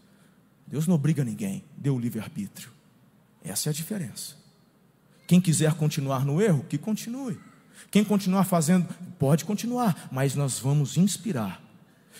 [0.65, 2.71] Deus não obriga ninguém, deu o livre-arbítrio.
[3.43, 4.35] Essa é a diferença.
[5.27, 7.37] Quem quiser continuar no erro, que continue.
[7.91, 11.61] Quem continuar fazendo, pode continuar, mas nós vamos inspirar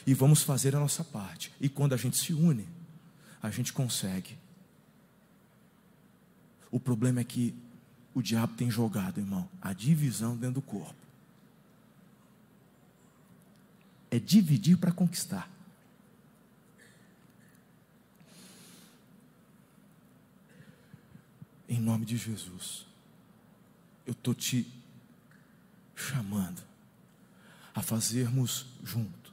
[0.06, 1.52] e vamos fazer a nossa parte.
[1.60, 2.68] E quando a gente se une,
[3.42, 4.38] a gente consegue.
[6.72, 7.54] O problema é que
[8.14, 10.96] o diabo tem jogado, irmão, a divisão dentro do corpo.
[14.10, 15.50] É dividir para conquistar.
[21.68, 22.86] Em nome de Jesus,
[24.06, 24.66] eu estou te
[25.96, 26.62] chamando
[27.74, 29.26] a fazermos juntos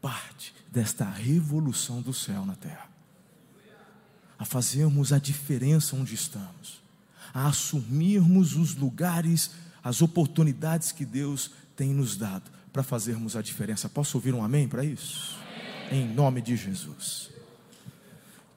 [0.00, 2.88] parte desta revolução do céu na terra,
[4.38, 6.82] a fazermos a diferença onde estamos,
[7.32, 13.88] a assumirmos os lugares, as oportunidades que Deus tem nos dado para fazermos a diferença.
[13.88, 15.36] Posso ouvir um amém para isso?
[15.90, 17.30] Em nome de Jesus.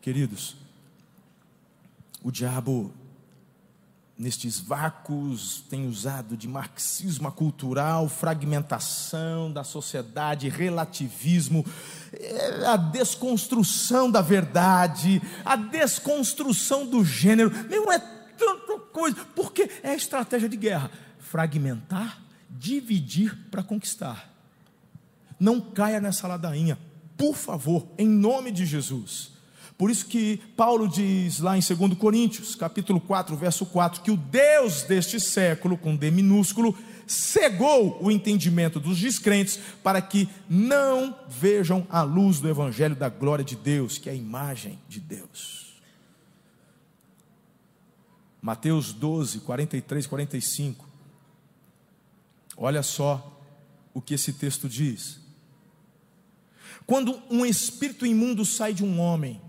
[0.02, 0.56] Queridos,
[2.24, 2.94] o diabo
[4.18, 11.66] nestes vácuos, tem usado de marxismo cultural, fragmentação da sociedade, relativismo,
[12.14, 17.52] é, a desconstrução da verdade, a desconstrução do gênero.
[17.70, 24.34] Não é tanta coisa, porque é a estratégia de guerra: fragmentar, dividir para conquistar.
[25.38, 26.80] Não caia nessa ladainha,
[27.18, 29.35] por favor, em nome de Jesus.
[29.78, 34.16] Por isso que Paulo diz lá em 2 Coríntios, capítulo 4, verso 4, que o
[34.16, 41.86] Deus deste século, com D minúsculo, cegou o entendimento dos descrentes para que não vejam
[41.90, 45.76] a luz do evangelho da glória de Deus, que é a imagem de Deus.
[48.42, 50.88] Mateus 12, 43, 45.
[52.56, 53.42] Olha só
[53.94, 55.20] o que esse texto diz.
[56.86, 59.42] Quando um espírito imundo sai de um homem,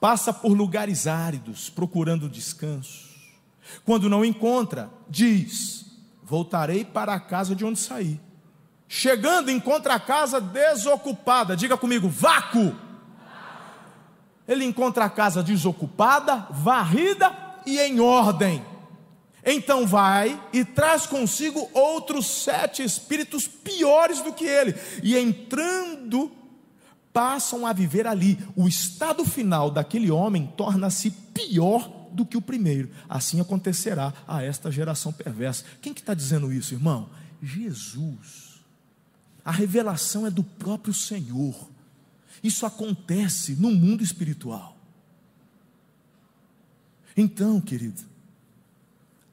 [0.00, 3.08] passa por lugares áridos procurando descanso.
[3.84, 5.86] Quando não encontra, diz:
[6.22, 8.20] Voltarei para a casa de onde saí.
[8.86, 11.56] Chegando, encontra a casa desocupada.
[11.56, 12.74] Diga comigo, vácuo.
[14.46, 17.30] Ele encontra a casa desocupada, varrida
[17.66, 18.64] e em ordem.
[19.44, 26.30] Então vai e traz consigo outros sete espíritos piores do que ele, e entrando
[27.18, 28.38] passam a viver ali.
[28.54, 32.92] O estado final daquele homem torna-se pior do que o primeiro.
[33.08, 35.64] Assim acontecerá a esta geração perversa.
[35.82, 37.10] Quem que está dizendo isso, irmão?
[37.42, 38.60] Jesus.
[39.44, 41.68] A revelação é do próprio Senhor.
[42.40, 44.78] Isso acontece no mundo espiritual.
[47.16, 48.02] Então, querido,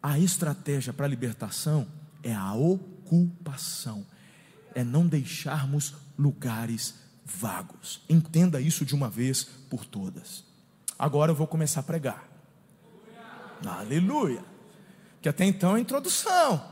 [0.01, 1.85] a estratégia para a libertação
[2.23, 4.03] é a ocupação,
[4.73, 8.01] é não deixarmos lugares vagos.
[8.07, 10.43] Entenda isso de uma vez por todas.
[10.97, 12.23] Agora eu vou começar a pregar.
[13.65, 14.43] Aleluia.
[15.21, 16.63] Que até então é introdução.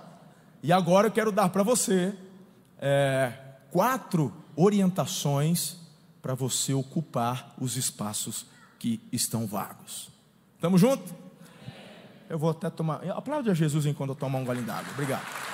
[0.62, 2.16] E agora eu quero dar para você
[2.80, 3.34] é,
[3.72, 5.78] quatro orientações
[6.22, 8.46] para você ocupar os espaços
[8.78, 10.10] que estão vagos.
[10.56, 11.12] Estamos juntos?
[12.30, 13.04] Eu vou até tomar.
[13.10, 14.92] Aplaude a Jesus enquanto eu tomar um golinho d'água.
[14.94, 15.53] Obrigado.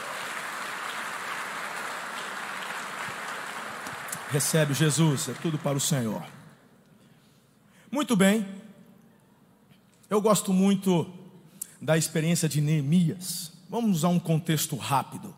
[4.30, 6.24] Recebe Jesus, é tudo para o Senhor.
[7.92, 8.46] Muito bem,
[10.10, 11.12] eu gosto muito
[11.82, 13.52] da experiência de Neemias.
[13.68, 15.36] Vamos a um contexto rápido.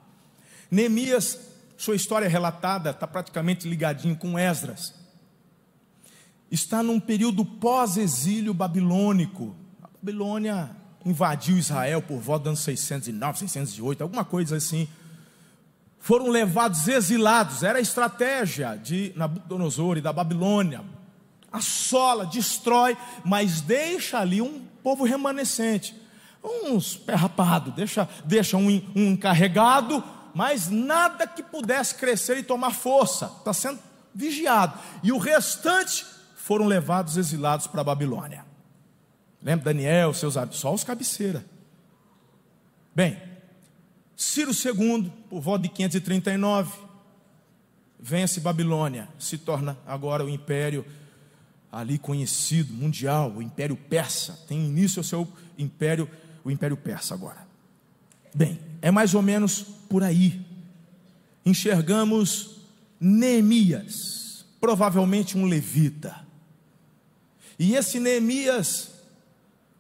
[0.70, 1.40] Neemias
[1.82, 4.94] sua história é relatada, está praticamente ligadinho com Esdras.
[6.52, 9.56] Está num período pós-exílio babilônico.
[9.82, 10.70] A Babilônia
[11.04, 14.88] invadiu Israel por volta dos anos 609, 608, alguma coisa assim.
[16.02, 20.82] Foram levados exilados, era a estratégia de Nabucodonosor e da Babilônia.
[21.52, 25.96] Assola, destrói, mas deixa ali um povo remanescente.
[26.44, 32.72] Uns pé rapado, deixa, deixa um, um encarregado, mas nada que pudesse crescer e tomar
[32.72, 33.32] força.
[33.38, 33.80] Está sendo
[34.14, 34.80] vigiado.
[35.04, 36.04] E o restante
[36.36, 38.44] foram levados exilados para a Babilônia.
[39.40, 41.46] Lembra Daniel, seus só os cabeceira.
[42.96, 43.31] Bem,
[44.22, 46.72] Ciro II, por volta de 539,
[48.00, 50.86] vence Babilônia, se torna agora o império
[51.72, 54.38] ali conhecido, mundial, o Império Persa.
[54.48, 56.08] Tem início o seu império,
[56.44, 57.48] o Império Persa agora.
[58.32, 60.46] Bem, é mais ou menos por aí.
[61.44, 62.60] Enxergamos
[63.00, 66.16] Neemias, provavelmente um levita.
[67.58, 68.92] E esse Neemias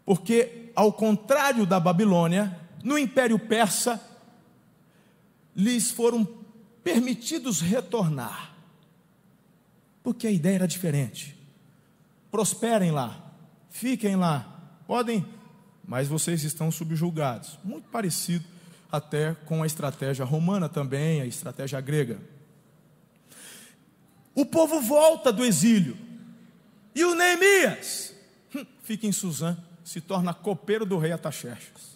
[0.03, 4.01] porque, ao contrário da Babilônia, no Império Persa,
[5.55, 6.27] lhes foram
[6.83, 8.55] permitidos retornar,
[10.03, 11.37] porque a ideia era diferente.
[12.31, 13.33] Prosperem lá,
[13.69, 15.25] fiquem lá, podem,
[15.85, 17.59] mas vocês estão subjugados.
[17.63, 18.45] Muito parecido
[18.91, 22.19] até com a estratégia romana também, a estratégia grega.
[24.33, 25.97] O povo volta do exílio,
[26.95, 28.13] e o Neemias
[28.55, 31.90] hum, fica em Suzã se torna copeiro do rei Ataxerxes.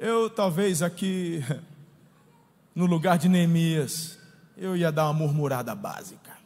[0.00, 1.44] Eu talvez aqui,
[2.72, 4.16] no lugar de Neemias,
[4.56, 6.38] eu ia dar uma murmurada básica.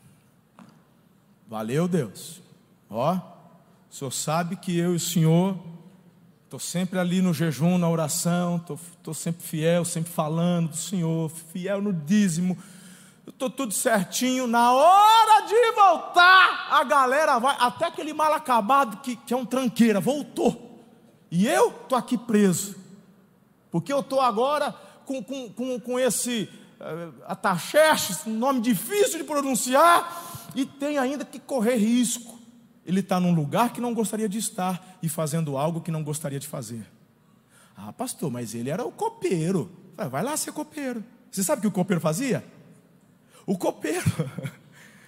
[1.47, 2.41] Valeu, Deus.
[2.89, 5.59] Ó, o senhor sabe que eu e o senhor
[6.45, 8.57] estou sempre ali no jejum, na oração,
[8.97, 12.57] estou sempre fiel, sempre falando do Senhor, fiel no dízimo,
[13.27, 14.47] estou tudo certinho.
[14.47, 19.45] Na hora de voltar, a galera vai, até aquele mal acabado que, que é um
[19.45, 20.81] tranqueira, voltou.
[21.31, 22.82] E eu estou aqui preso,
[23.73, 24.73] porque eu estou agora
[25.07, 31.25] com, com, com, com esse uh, Ataxerxes, um nome difícil de pronunciar, e tem ainda
[31.25, 32.39] que correr risco.
[32.85, 36.39] Ele está num lugar que não gostaria de estar e fazendo algo que não gostaria
[36.39, 36.87] de fazer.
[37.75, 39.73] Ah, pastor, mas ele era o copeiro.
[40.11, 41.03] Vai lá ser copeiro.
[41.31, 42.45] Você sabe o que o copeiro fazia?
[43.47, 44.05] O copeiro.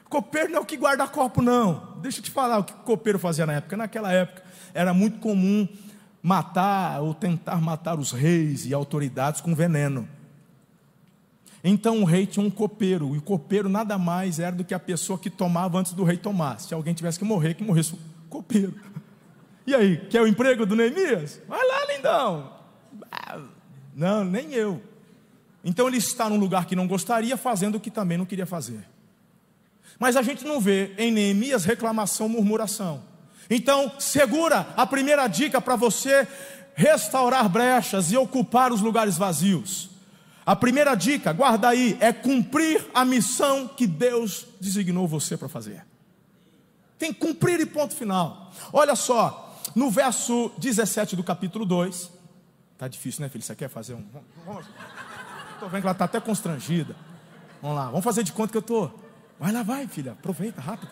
[0.08, 1.98] Copeiro não é o que guarda copo, não.
[2.00, 3.76] Deixa eu te falar o que o copeiro fazia na época.
[3.76, 5.66] Naquela época era muito comum
[6.24, 10.08] matar ou tentar matar os reis e autoridades com veneno.
[11.62, 14.78] Então o rei tinha um copeiro, e o copeiro nada mais era do que a
[14.78, 16.58] pessoa que tomava antes do rei tomar.
[16.60, 17.98] Se alguém tivesse que morrer, que morresse o
[18.30, 18.74] copeiro.
[19.66, 21.42] E aí, quer o emprego do Neemias?
[21.46, 22.52] Vai lá, lindão.
[23.12, 23.40] Ah,
[23.94, 24.82] não, nem eu.
[25.62, 28.86] Então ele está num lugar que não gostaria, fazendo o que também não queria fazer.
[29.98, 33.02] Mas a gente não vê em Neemias reclamação, murmuração.
[33.48, 36.26] Então, segura a primeira dica para você
[36.74, 39.90] restaurar brechas e ocupar os lugares vazios.
[40.46, 45.84] A primeira dica, guarda aí, é cumprir a missão que Deus designou você para fazer.
[46.98, 48.52] Tem que cumprir e ponto final.
[48.72, 52.10] Olha só, no verso 17 do capítulo 2.
[52.76, 53.42] Tá difícil, né, filho?
[53.42, 54.04] Você quer fazer um.
[55.54, 56.94] Estou vendo que ela está até constrangida.
[57.62, 59.00] Vamos lá, vamos fazer de conta que eu estou.
[59.40, 60.90] Vai lá, vai, filha, aproveita, rápido.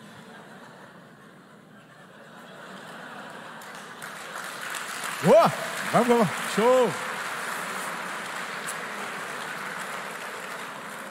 [5.23, 5.47] Boa!
[5.91, 6.29] Vai, vai.
[6.53, 6.91] Show!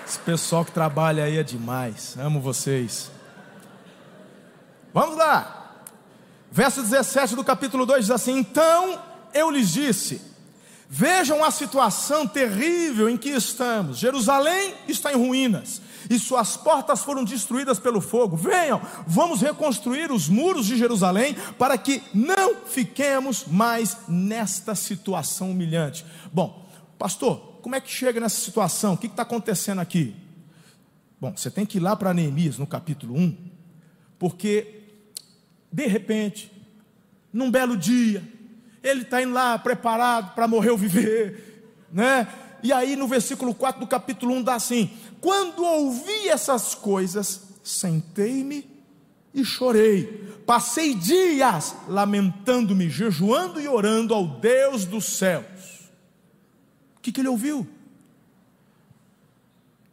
[0.07, 2.14] Esse pessoal que trabalha aí é demais.
[2.18, 3.11] Amo vocês.
[4.92, 5.81] Vamos lá.
[6.51, 10.20] Verso 17 do capítulo 2 diz assim: Então eu lhes disse
[10.94, 13.96] Vejam a situação terrível em que estamos.
[13.96, 18.37] Jerusalém está em ruínas e suas portas foram destruídas pelo fogo.
[18.37, 26.05] Venham, vamos reconstruir os muros de Jerusalém para que não fiquemos mais nesta situação humilhante.
[26.33, 28.95] Bom, pastor, como é que chega nessa situação?
[28.95, 30.17] O que está acontecendo aqui?
[31.21, 33.37] Bom, você tem que ir lá para Neemias no capítulo 1,
[34.19, 34.83] porque
[35.73, 36.53] de repente,
[37.33, 38.23] num belo dia,
[38.83, 42.27] ele está indo lá preparado para morrer ou viver, né?
[42.62, 44.91] E aí no versículo 4 do capítulo 1 dá assim:
[45.23, 48.68] Quando ouvi essas coisas, sentei-me
[49.33, 50.05] e chorei.
[50.45, 55.89] Passei dias lamentando-me, jejuando e orando ao Deus dos céus.
[56.97, 57.64] O que, que ele ouviu?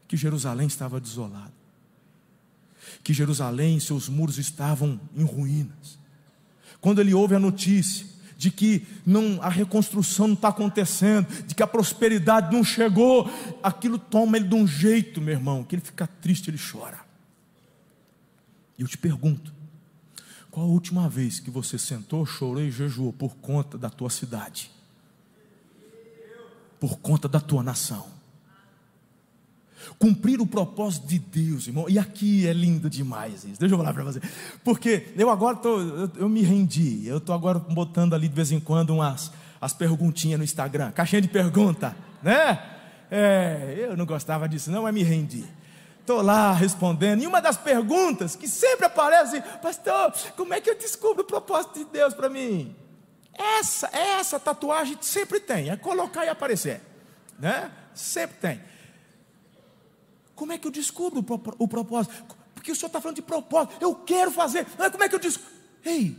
[0.07, 1.53] Que Jerusalém estava desolada,
[3.03, 5.99] que Jerusalém, seus muros estavam em ruínas.
[6.81, 8.07] Quando ele ouve a notícia
[8.39, 13.29] de que não, a reconstrução não está acontecendo, de que a prosperidade não chegou,
[13.61, 17.01] aquilo toma ele de um jeito, meu irmão, que ele fica triste, ele chora.
[18.77, 19.53] E eu te pergunto:
[20.49, 24.71] qual a última vez que você sentou, chorou e jejuou por conta da tua cidade?
[26.79, 28.07] Por conta da tua nação?
[29.97, 31.85] Cumprir o propósito de Deus, irmão.
[31.89, 33.59] E aqui é lindo demais isso.
[33.59, 34.21] Deixa eu falar para você.
[34.63, 37.05] Porque eu agora tô, eu, eu me rendi.
[37.05, 41.21] Eu estou agora botando ali de vez em quando umas as perguntinhas no Instagram, caixinha
[41.21, 42.63] de pergunta, né?
[43.11, 45.43] É, eu não gostava disso, não, mas me rendi.
[45.99, 47.21] Estou lá respondendo.
[47.21, 51.79] E uma das perguntas que sempre aparece, pastor, como é que eu descubro o propósito
[51.79, 52.75] de Deus para mim?
[53.33, 56.81] Essa, essa tatuagem sempre tem, é colocar e aparecer,
[57.37, 57.71] né?
[57.93, 58.61] Sempre tem.
[60.39, 61.19] Como é que eu descubro
[61.57, 62.15] o propósito?
[62.55, 63.75] Porque o senhor está falando de propósito.
[63.81, 64.65] Eu quero fazer.
[64.77, 65.51] Mas como é que eu descubro?
[65.83, 66.17] Ei,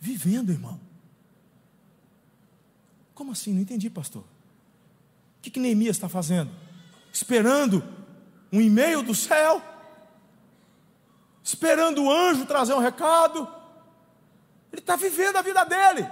[0.00, 0.80] vivendo, irmão.
[3.14, 3.54] Como assim?
[3.54, 4.22] Não entendi, pastor.
[4.22, 6.50] O que, que Neemias está fazendo?
[7.12, 7.80] Esperando
[8.52, 9.62] um e-mail do céu?
[11.44, 13.48] Esperando o anjo trazer um recado?
[14.72, 16.10] Ele está vivendo a vida dele,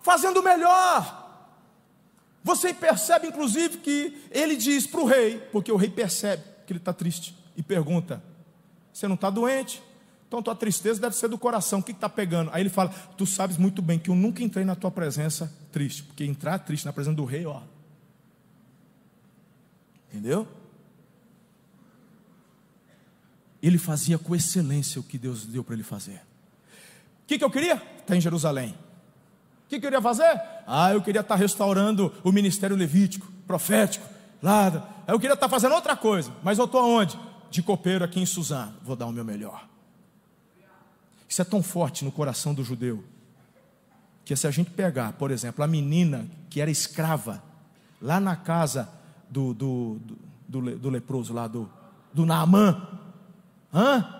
[0.00, 1.19] fazendo o melhor.
[2.42, 6.78] Você percebe, inclusive, que ele diz para o rei, porque o rei percebe que ele
[6.78, 8.22] está triste, e pergunta:
[8.92, 9.82] Você não está doente?
[10.26, 12.50] Então tua tristeza deve ser do coração, o que está pegando?
[12.52, 16.02] Aí ele fala: Tu sabes muito bem que eu nunca entrei na tua presença triste,
[16.02, 17.60] porque entrar triste na presença do rei, ó.
[20.08, 20.48] Entendeu?
[23.62, 26.22] Ele fazia com excelência o que Deus deu para ele fazer.
[27.22, 27.74] O que, que eu queria?
[28.00, 28.74] Está em Jerusalém
[29.70, 30.40] que eu queria fazer?
[30.66, 34.04] Ah, eu queria estar restaurando o ministério levítico, profético,
[34.42, 35.02] lá.
[35.06, 37.18] Eu queria estar fazendo outra coisa, mas eu estou aonde?
[37.50, 38.74] De copeiro aqui em Suzano.
[38.82, 39.64] Vou dar o meu melhor.
[41.28, 43.04] Isso é tão forte no coração do judeu,
[44.24, 47.40] que se a gente pegar, por exemplo, a menina que era escrava,
[48.02, 48.88] lá na casa
[49.28, 50.00] do, do,
[50.48, 51.70] do, do, leproso, lá do,
[52.12, 52.88] do Naamã,
[53.72, 54.16] hã?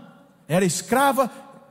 [0.47, 1.29] era escrava,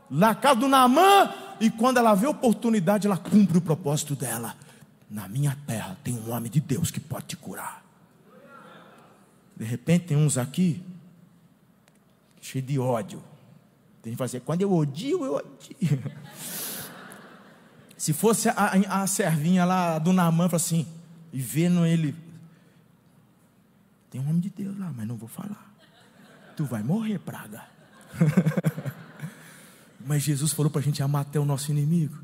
[0.10, 4.56] na casa do Naamã, e quando ela vê oportunidade, ela cumpre o propósito dela.
[5.10, 7.84] Na minha terra tem um homem de Deus que pode te curar.
[9.56, 10.82] De repente tem uns aqui,
[12.42, 13.22] cheio de ódio.
[14.02, 15.76] Tem que fazer, quando eu odio, eu odio.
[17.98, 20.88] Se fosse a, a, a servinha lá do Namã, fala assim,
[21.34, 22.16] e vendo ele,
[24.10, 25.74] tem um homem de Deus lá, mas não vou falar.
[26.56, 27.64] Tu vai morrer, praga.
[30.10, 32.18] Mas Jesus falou para a gente amar até o nosso inimigo.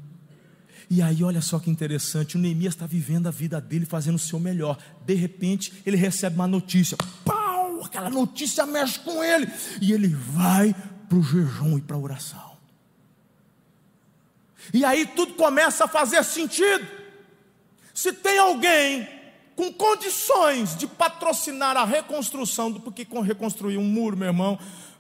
[0.90, 4.20] E aí, olha só que interessante: o Neemias está vivendo a vida dele, fazendo o
[4.20, 4.80] seu melhor.
[5.06, 6.98] De repente, ele recebe uma notícia.
[7.24, 7.84] Pau!
[7.86, 9.48] Aquela notícia mexe com ele.
[9.80, 10.74] E ele vai
[11.08, 12.58] para o jejum e para a oração.
[14.74, 16.88] E aí tudo começa a fazer sentido.
[17.94, 19.08] Se tem alguém
[19.56, 24.58] com condições de patrocinar a reconstrução, porque com reconstruir um muro, meu irmão,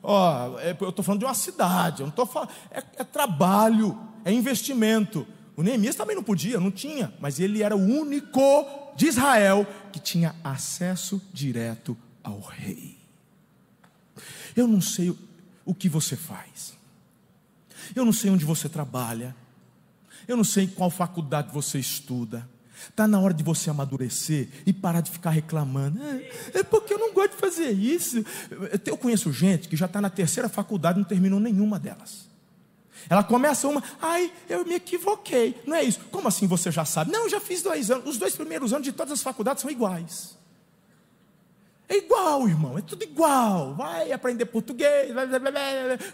[0.08, 3.99] Ó, é, eu estou falando de uma cidade, eu não estou falando, é, é trabalho,
[4.24, 5.26] é investimento.
[5.58, 8.39] O Neemias também não podia, não tinha, mas ele era o único
[8.95, 12.99] de Israel que tinha acesso direto ao rei.
[14.56, 15.18] Eu não sei
[15.66, 16.76] o que você faz,
[17.95, 19.36] eu não sei onde você trabalha,
[20.28, 22.47] eu não sei em qual faculdade você estuda,
[22.89, 26.01] Está na hora de você amadurecer e parar de ficar reclamando.
[26.01, 28.23] É, é, porque eu não gosto de fazer isso.
[28.86, 32.25] Eu conheço gente que já está na terceira faculdade e não terminou nenhuma delas.
[33.09, 35.61] Ela começa uma, ai, eu me equivoquei.
[35.65, 35.99] Não é isso.
[36.11, 37.11] Como assim você já sabe?
[37.11, 38.07] Não, já fiz dois anos.
[38.07, 40.38] Os dois primeiros anos de todas as faculdades são iguais.
[41.88, 43.75] É igual, irmão, é tudo igual.
[43.75, 45.51] Vai aprender português, blá, blá, blá,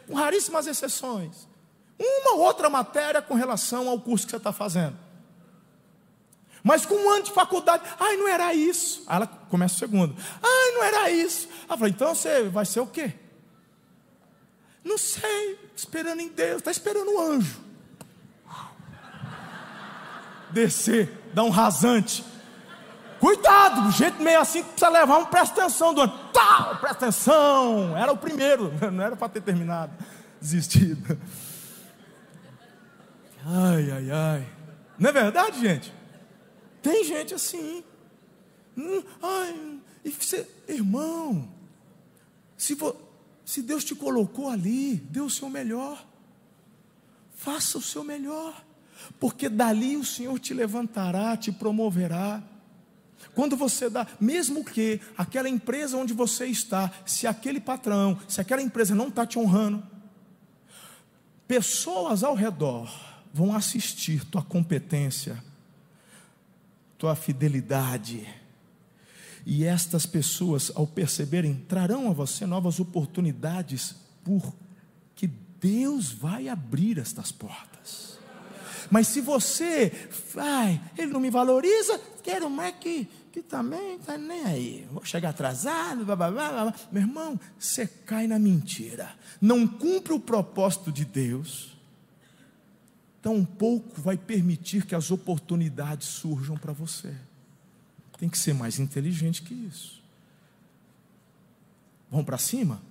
[0.05, 1.47] com raríssimas exceções.
[1.97, 4.97] Uma ou outra matéria com relação ao curso que você está fazendo.
[6.64, 9.03] Mas com um ano de faculdade, ai, não era isso.
[9.07, 11.47] Aí ela começa o segundo, ai, não era isso.
[11.68, 13.14] Ela fala, então você vai ser o quê?
[14.84, 17.59] Não sei, esperando em Deus, está esperando o um anjo.
[20.51, 22.26] Descer, dar um rasante.
[23.20, 26.14] Cuidado, do jeito meio assim que precisa levar um presta atenção do ano.
[26.34, 27.95] Tá, presta atenção.
[27.95, 29.93] Era o primeiro, não era para ter terminado,
[30.41, 31.18] desistido.
[33.45, 34.47] Ai, ai, ai.
[34.97, 36.01] Não é verdade, gente?
[36.82, 37.84] Tem gente assim.
[38.77, 41.47] Hum, ai, você, irmão,
[42.57, 42.95] se, vo,
[43.45, 46.05] se Deus te colocou ali, dê o seu melhor.
[47.34, 48.63] Faça o seu melhor.
[49.19, 52.41] Porque dali o Senhor te levantará, te promoverá.
[53.34, 58.61] Quando você dá, mesmo que aquela empresa onde você está, se aquele patrão, se aquela
[58.61, 59.84] empresa não está te honrando,
[61.47, 62.91] pessoas ao redor
[63.34, 65.43] vão assistir tua competência,
[67.02, 68.28] tua fidelidade.
[69.43, 75.28] E estas pessoas, ao perceberem, trarão a você novas oportunidades, porque
[75.60, 78.20] Deus vai abrir estas portas.
[78.91, 79.91] Mas se você,
[80.32, 84.88] vai, ele não me valoriza, quero mais que, que também está nem aí.
[84.91, 86.76] Vou chegar atrasado, blá, blá, blá, blá.
[86.91, 89.16] meu irmão, você cai na mentira.
[89.41, 91.70] Não cumpre o propósito de Deus
[93.22, 97.13] tão pouco vai permitir que as oportunidades surjam para você.
[98.17, 100.01] Tem que ser mais inteligente que isso.
[102.09, 102.82] Vamos para cima?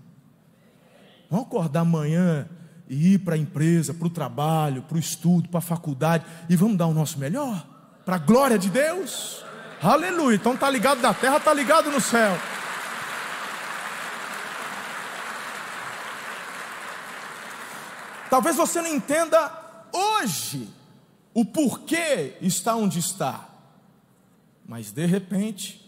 [1.31, 2.49] Vamos acordar amanhã
[2.89, 6.57] e ir para a empresa, para o trabalho, para o estudo, para a faculdade e
[6.57, 7.65] vamos dar o nosso melhor?
[8.05, 9.45] Para a glória de Deus?
[9.81, 10.35] Aleluia.
[10.35, 12.37] Então tá ligado da terra, tá ligado no céu.
[18.29, 19.60] Talvez você não entenda
[19.93, 20.69] hoje
[21.35, 23.49] o porquê está onde está.
[24.67, 25.81] Mas de repente,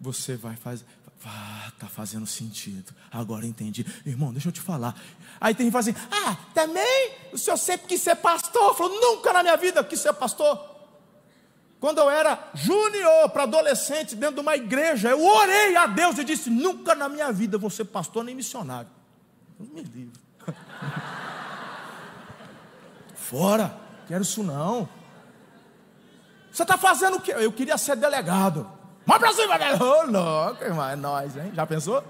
[0.00, 0.84] você vai fazer.
[1.24, 2.94] Ah, tá fazendo sentido.
[3.12, 3.84] Agora entendi.
[4.06, 4.98] Irmão, deixa eu te falar.
[5.38, 8.74] Aí tem que fala assim: Ah, também o senhor sempre quis ser pastor.
[8.74, 10.70] Falou, nunca na minha vida quis ser pastor.
[11.78, 16.24] Quando eu era júnior para adolescente dentro de uma igreja, eu orei a Deus e
[16.24, 18.90] disse: Nunca na minha vida vou ser pastor nem missionário.
[19.58, 20.20] Deus me livre.
[23.30, 23.78] Fora,
[24.08, 24.88] quero isso não.
[26.50, 27.30] Você está fazendo o quê?
[27.30, 28.68] Eu queria ser delegado.
[29.06, 29.80] Mas pra cima, velho.
[29.80, 31.52] Ô, louco, irmão, é nós, hein?
[31.54, 32.02] Já pensou?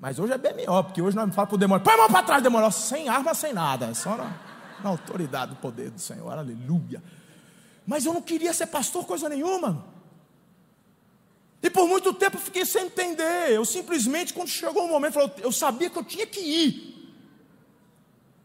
[0.00, 1.98] Mas hoje é bem melhor, porque hoje nós me fala para o demônio, põe a
[1.98, 4.36] mão para trás, demônio, sem arma, sem nada, é só na,
[4.82, 7.00] na, autoridade do poder do Senhor, aleluia.
[7.86, 9.84] Mas eu não queria ser pastor, coisa nenhuma.
[11.62, 13.52] E por muito tempo eu fiquei sem entender.
[13.52, 16.91] Eu simplesmente, quando chegou o momento, eu sabia que eu tinha que ir.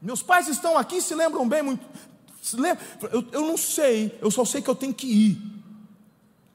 [0.02, 1.86] Meus pais estão aqui, se lembram bem muito.
[3.12, 5.58] Eu, eu não sei, eu só sei que eu tenho que ir.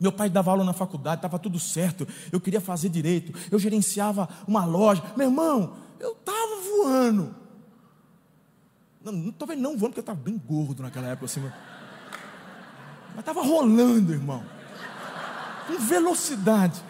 [0.01, 2.07] Meu pai dava aula na faculdade, estava tudo certo.
[2.33, 3.33] Eu queria fazer direito.
[3.51, 5.03] Eu gerenciava uma loja.
[5.17, 7.35] Meu irmão, eu estava voando.
[9.05, 11.41] Não, talvez não voando, porque eu estava bem gordo naquela época assim.
[13.11, 14.45] Mas estava rolando, irmão.
[15.67, 16.83] Com velocidade.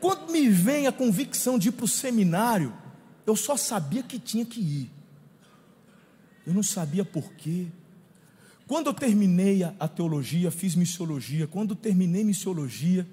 [0.00, 2.72] Quando me vem a convicção de ir para o seminário,
[3.26, 4.90] eu só sabia que tinha que ir.
[6.46, 7.68] Eu não sabia porquê.
[8.66, 11.46] Quando eu terminei a, teologia, fiz missiologia.
[11.46, 13.06] Quando terminei missiologia,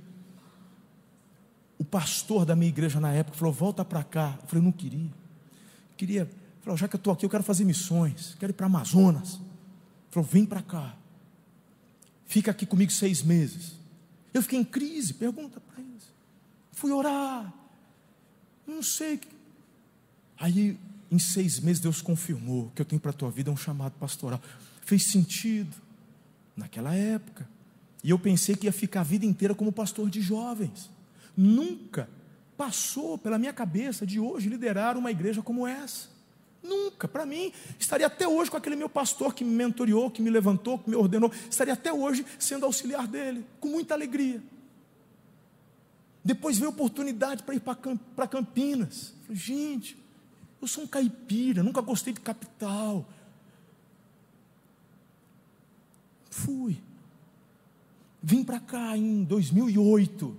[1.78, 4.38] o pastor da minha igreja na época falou: Volta para cá.
[4.42, 5.00] Eu falei: Não queria.
[5.00, 6.30] Eu queria.
[6.62, 8.36] Falou: Já que eu estou aqui, eu quero fazer missões.
[8.40, 9.36] Quero ir para Amazonas.
[9.36, 9.44] Ele
[10.10, 10.96] falou: Vem para cá.
[12.26, 13.78] Fica aqui comigo seis meses.
[14.34, 15.14] Eu fiquei em crise.
[15.14, 16.04] Pergunta para eles.
[16.72, 17.54] Fui orar.
[18.66, 19.20] Não sei
[20.42, 20.76] Aí,
[21.12, 24.42] em seis meses, Deus confirmou que eu tenho para a tua vida um chamado pastoral.
[24.84, 25.76] Fez sentido
[26.58, 27.48] naquela época.
[28.04, 30.90] E eu pensei que ia ficar a vida inteira como pastor de jovens.
[31.38, 32.10] Nunca
[32.58, 36.10] passou pela minha cabeça de hoje liderar uma igreja como essa.
[36.64, 37.08] Nunca.
[37.08, 40.80] Para mim, estaria até hoje com aquele meu pastor que me mentoriou, que me levantou,
[40.80, 41.32] que me ordenou.
[41.48, 44.42] Estaria até hoje sendo auxiliar dele, com muita alegria.
[46.26, 49.14] Depois veio a oportunidade para ir para Campinas.
[49.22, 50.01] Falei, gente,
[50.62, 53.08] eu sou um caipira, nunca gostei de capital.
[56.30, 56.78] Fui.
[58.22, 60.38] Vim para cá em 2008.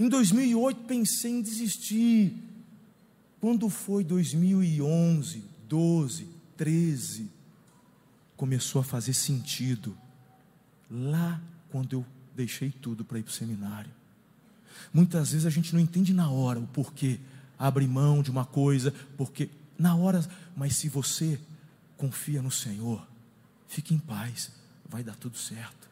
[0.00, 2.36] Em 2008 pensei em desistir.
[3.40, 7.30] Quando foi 2011, 12, 13,
[8.36, 9.96] começou a fazer sentido.
[10.90, 12.06] Lá quando eu
[12.36, 13.90] deixei tudo para ir para o seminário.
[14.92, 17.20] Muitas vezes a gente não entende na hora o porquê,
[17.62, 19.48] abre mão de uma coisa, porque
[19.78, 21.38] na hora, mas se você
[21.96, 23.06] confia no Senhor,
[23.68, 24.50] fique em paz,
[24.84, 25.88] vai dar tudo certo.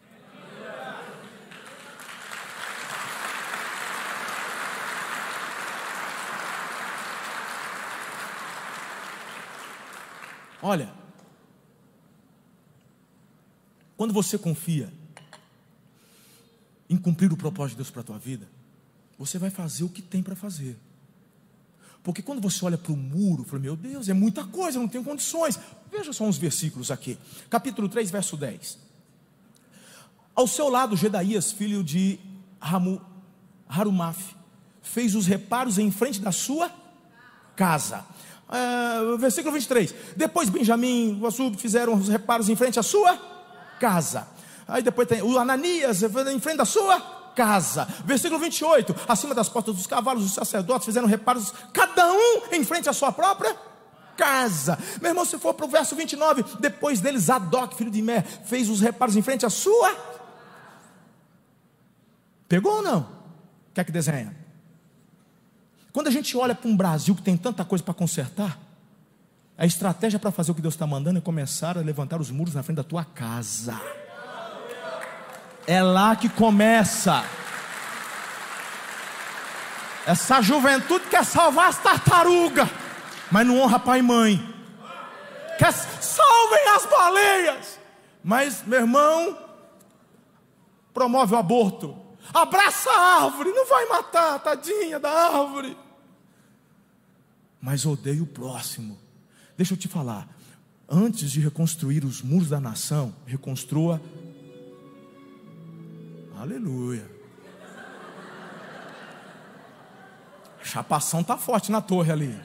[10.61, 10.93] Olha,
[13.97, 14.93] quando você confia
[16.89, 18.49] em cumprir o propósito de Deus para a tua vida,
[19.16, 20.77] você vai fazer o que tem para fazer.
[22.03, 24.88] Porque quando você olha para o muro, fala, meu Deus, é muita coisa, eu não
[24.88, 25.59] tenho condições.
[25.90, 27.18] Veja só uns versículos aqui.
[27.51, 28.78] Capítulo 3, verso 10.
[30.34, 32.18] Ao seu lado, Gedaías, filho de
[32.59, 33.01] Ramu,
[33.68, 34.34] Harumaf,
[34.82, 36.70] fez os reparos em frente da sua
[37.55, 38.05] casa.
[38.48, 39.94] Uh, versículo 23.
[40.16, 43.16] Depois Benjamim e o fizeram os reparos em frente à sua
[43.78, 44.26] casa.
[44.66, 47.88] Aí depois tem o Ananias em frente da sua casa.
[48.05, 48.95] Versículo 28.
[49.09, 53.11] Acima das portas dos cavalos, os sacerdotes fizeram reparos, cada um em frente à sua
[53.11, 53.57] própria
[54.14, 54.78] casa.
[55.01, 58.68] Meu irmão, se for para o verso 29, depois deles, Zadok, filho de Mer, fez
[58.68, 59.97] os reparos em frente à sua.
[62.47, 63.09] Pegou ou não?
[63.72, 64.36] Quer que desenha?
[65.95, 68.59] Quando a gente olha para um Brasil que tem tanta coisa para consertar,
[69.57, 72.55] a estratégia para fazer o que Deus está mandando é começar a levantar os muros
[72.55, 73.80] na frente da tua casa.
[75.66, 77.24] É lá que começa.
[80.06, 82.68] Essa juventude quer salvar as tartarugas,
[83.30, 84.54] mas não honra pai e mãe.
[85.58, 87.78] Quer salvem as baleias,
[88.24, 89.38] mas meu irmão
[90.92, 91.96] promove o aborto.
[92.32, 95.76] Abraça a árvore, não vai matar, tadinha da árvore.
[97.61, 98.98] Mas odeia o próximo.
[99.56, 100.26] Deixa eu te falar.
[100.88, 104.00] Antes de reconstruir os muros da nação, reconstrua.
[106.41, 107.07] Aleluia.
[110.59, 112.41] A chapação está forte na torre ali.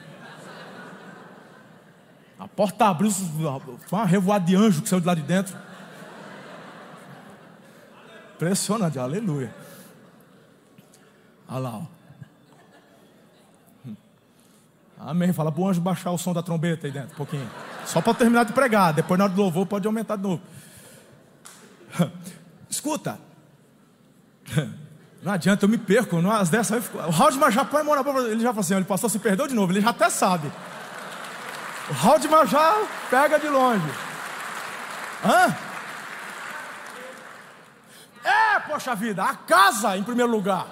[2.38, 5.56] A porta abriu, foi uma revoada de anjo que saiu de lá de dentro.
[8.34, 9.54] Impressionante, aleluia.
[11.48, 11.86] Olha lá, ó.
[14.98, 15.32] Amém.
[15.32, 17.50] Fala para o anjo baixar o som da trombeta aí dentro, um pouquinho.
[17.86, 18.92] Só para terminar de pregar.
[18.92, 20.42] Depois, na hora do louvor, pode aumentar de novo.
[22.68, 23.25] Escuta.
[25.22, 26.16] Não adianta, eu me perco.
[26.30, 29.54] As dessas, o Raul de Majapá ele já falou assim: ele passou, se perdeu de
[29.54, 29.72] novo.
[29.72, 30.52] Ele já até sabe.
[31.90, 32.76] O Raul de Majá
[33.10, 33.90] pega de longe.
[35.24, 35.56] Hã?
[38.22, 40.66] É, poxa vida, a casa em primeiro lugar.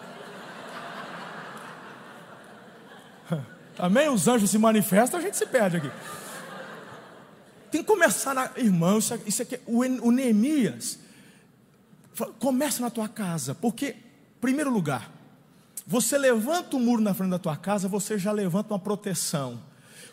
[3.79, 4.09] Amém?
[4.09, 5.91] Os anjos se manifestam, a gente se perde aqui.
[7.73, 8.51] Tem que começar na.
[8.57, 10.99] Irmão, isso, aqui, aqui o, o Neemias.
[12.39, 13.97] Começa na tua casa, porque,
[14.41, 15.11] primeiro lugar,
[15.87, 19.61] você levanta o um muro na frente da tua casa, você já levanta uma proteção.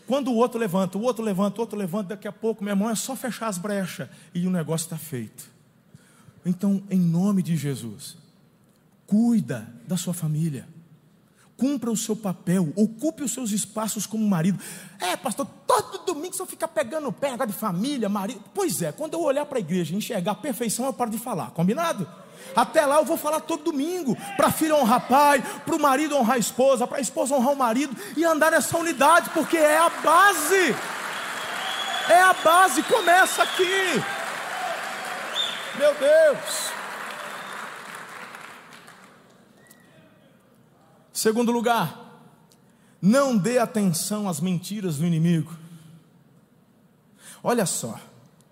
[0.07, 2.89] Quando o outro levanta, o outro levanta, o outro levanta, daqui a pouco, meu irmão,
[2.89, 5.49] é só fechar as brechas e o negócio está feito.
[6.45, 8.17] Então, em nome de Jesus,
[9.05, 10.67] cuida da sua família
[11.61, 14.59] cumpra o seu papel, ocupe os seus espaços como marido.
[14.99, 18.41] É, pastor, todo domingo você fica pegando pé, de família, marido.
[18.53, 21.17] Pois é, quando eu olhar para a igreja e enxergar a perfeição, eu paro de
[21.17, 22.07] falar, combinado?
[22.55, 26.17] Até lá eu vou falar todo domingo, para a filha honrar pai, para o marido
[26.17, 29.77] honrar a esposa, para a esposa honrar o marido e andar nessa unidade, porque é
[29.77, 30.75] a base.
[32.09, 34.03] É a base, começa aqui.
[35.77, 36.71] Meu Deus.
[41.13, 42.01] Segundo lugar,
[43.01, 45.60] não dê atenção às mentiras do inimigo.
[47.43, 47.99] Olha só,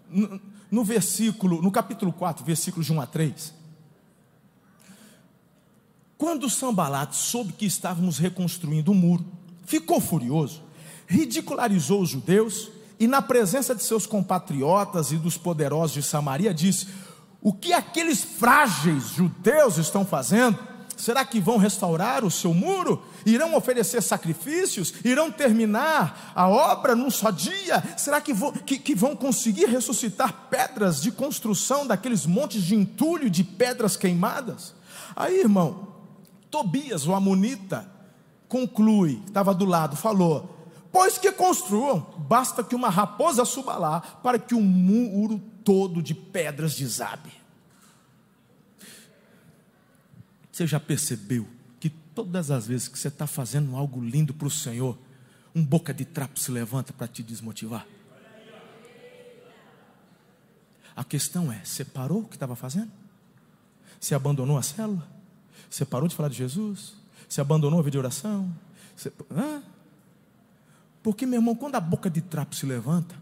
[0.09, 0.39] no,
[0.71, 3.53] no versículo, no capítulo 4, versículos de 1 a 3.
[6.17, 9.25] Quando Sambalat soube que estávamos reconstruindo o muro,
[9.65, 10.61] ficou furioso,
[11.07, 12.69] ridicularizou os judeus
[12.99, 16.87] e, na presença de seus compatriotas e dos poderosos de Samaria, disse:
[17.41, 20.59] O que aqueles frágeis judeus estão fazendo?
[20.97, 23.01] Será que vão restaurar o seu muro?
[23.29, 24.93] Irão oferecer sacrifícios?
[25.03, 27.83] Irão terminar a obra num só dia?
[27.97, 33.29] Será que vão, que, que vão conseguir ressuscitar pedras de construção daqueles montes de entulho
[33.29, 34.73] de pedras queimadas?
[35.15, 35.95] Aí, irmão,
[36.49, 37.89] Tobias, o Amonita,
[38.47, 44.39] conclui, estava do lado, falou: Pois que construam, basta que uma raposa suba lá, para
[44.39, 47.31] que o muro todo de pedras desabe.
[50.51, 51.47] Você já percebeu
[52.19, 54.97] todas as vezes que você está fazendo algo lindo para o Senhor,
[55.55, 57.87] um boca de trapo se levanta para te desmotivar?
[60.93, 62.91] A questão é: você parou o que estava fazendo?
[63.97, 65.07] Você abandonou a célula?
[65.69, 66.95] Você parou de falar de Jesus?
[67.27, 68.53] Você abandonou a vida de oração?
[68.97, 69.13] Você...
[71.01, 73.15] Porque, meu irmão, quando a boca de trapo se levanta,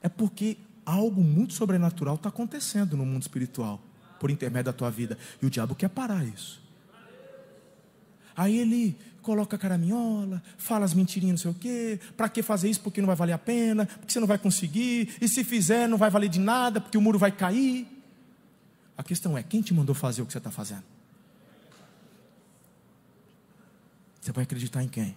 [0.00, 3.82] é porque algo muito sobrenatural está acontecendo no mundo espiritual
[4.18, 5.18] por intermédio da tua vida.
[5.42, 6.61] E o diabo quer parar isso.
[8.36, 12.00] Aí ele coloca a caraminhola, fala as mentirinhas, não sei o quê.
[12.16, 12.80] Para que fazer isso?
[12.80, 15.16] Porque não vai valer a pena, porque você não vai conseguir.
[15.20, 17.86] E se fizer, não vai valer de nada, porque o muro vai cair.
[18.96, 20.84] A questão é: quem te mandou fazer o que você está fazendo?
[24.20, 25.16] Você vai acreditar em quem?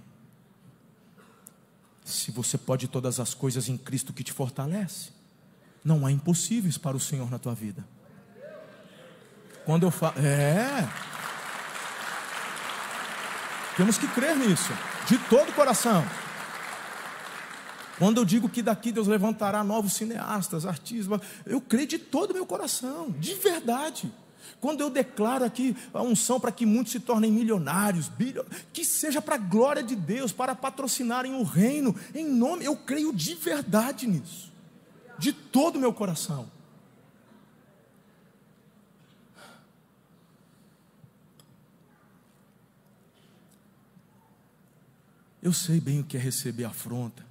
[2.04, 5.10] Se você pode todas as coisas em Cristo que te fortalece,
[5.84, 7.86] não há impossíveis para o Senhor na tua vida.
[9.66, 10.20] Quando eu falo.
[10.20, 11.15] É.
[13.78, 14.72] Temos que crer nisso,
[15.08, 16.06] de todo o coração.
[17.98, 22.34] Quando eu digo que daqui Deus levantará novos cineastas, artistas, eu creio de todo o
[22.34, 24.12] meu coração, de verdade.
[24.60, 28.12] Quando eu declaro aqui a unção para que muitos se tornem milionários,
[28.72, 33.14] que seja para a glória de Deus, para patrocinarem o reino, em nome, eu creio
[33.14, 34.52] de verdade nisso,
[35.18, 36.55] de todo o meu coração.
[45.46, 47.24] Eu sei bem o que é receber afronta.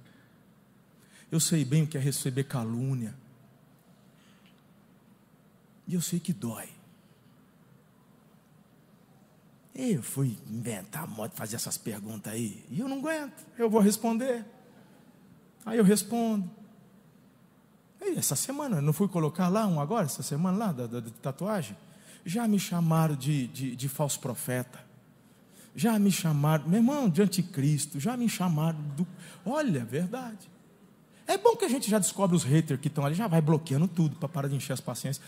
[1.29, 3.13] Eu sei bem o que é receber calúnia.
[5.85, 6.69] E eu sei que dói.
[9.75, 12.65] Eu fui inventar modo de fazer essas perguntas aí.
[12.69, 13.45] E eu não aguento.
[13.57, 14.45] Eu vou responder.
[15.65, 16.49] Aí eu respondo.
[17.99, 21.11] E essa semana, não fui colocar lá um agora, essa semana lá, da, da, da
[21.21, 21.75] tatuagem?
[22.23, 24.84] Já me chamaram de, de, de falso profeta.
[25.75, 27.99] Já me chamaram, meu irmão, de anticristo.
[27.99, 29.05] Já me chamaram do.
[29.45, 30.49] Olha, verdade.
[31.27, 33.87] É bom que a gente já descobre os haters que estão ali, já vai bloqueando
[33.87, 35.25] tudo para parar de encher as paciências.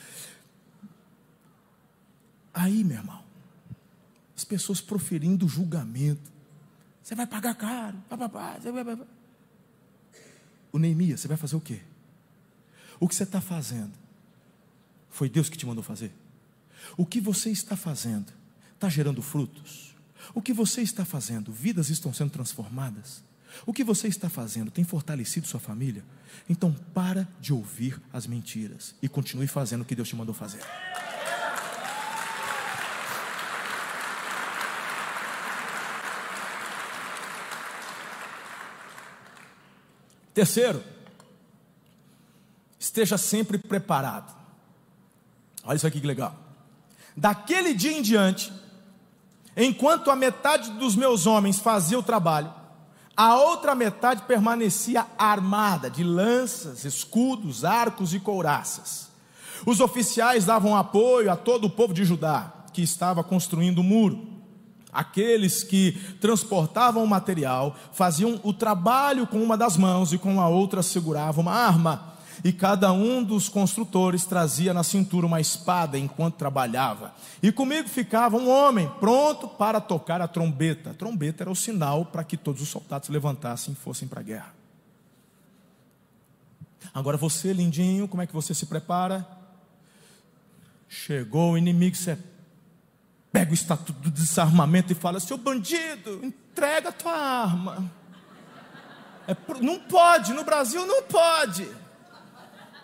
[2.54, 3.24] Aí, meu irmão,
[4.36, 6.32] as pessoas proferindo julgamento.
[7.04, 7.98] Você vai pagar caro.
[10.72, 11.82] O Neemias, você vai fazer o quê?
[13.00, 13.94] O que você está fazendo?
[15.10, 16.12] Foi Deus que te mandou fazer?
[16.96, 18.32] O que você está fazendo?
[18.74, 19.96] Está gerando frutos?
[20.34, 21.52] O que você está fazendo?
[21.52, 23.24] Vidas estão sendo transformadas?
[23.66, 26.04] O que você está fazendo tem fortalecido sua família?
[26.50, 30.62] Então para de ouvir as mentiras e continue fazendo o que Deus te mandou fazer.
[40.34, 40.84] Terceiro,
[42.80, 44.38] esteja sempre preparado.
[45.64, 46.38] Olha isso aqui que legal.
[47.16, 48.54] Daquele dia em diante,
[49.58, 52.54] enquanto a metade dos meus homens fazia o trabalho,
[53.16, 59.10] a outra metade permanecia armada de lanças, escudos, arcos e couraças.
[59.66, 64.28] Os oficiais davam apoio a todo o povo de Judá, que estava construindo o muro.
[64.94, 70.48] Aqueles que transportavam o material faziam o trabalho com uma das mãos e com a
[70.48, 72.17] outra seguravam uma arma.
[72.44, 77.14] E cada um dos construtores trazia na cintura uma espada enquanto trabalhava.
[77.42, 80.92] E comigo ficava um homem pronto para tocar a trombeta.
[80.92, 84.24] A trombeta era o sinal para que todos os soldados levantassem e fossem para a
[84.24, 84.54] guerra.
[86.94, 89.28] Agora você, lindinho, como é que você se prepara?
[90.88, 92.18] Chegou o inimigo, você
[93.32, 97.92] pega o estatuto do desarmamento e fala: seu bandido, entrega a tua arma.
[99.28, 101.68] É, não pode, no Brasil não pode.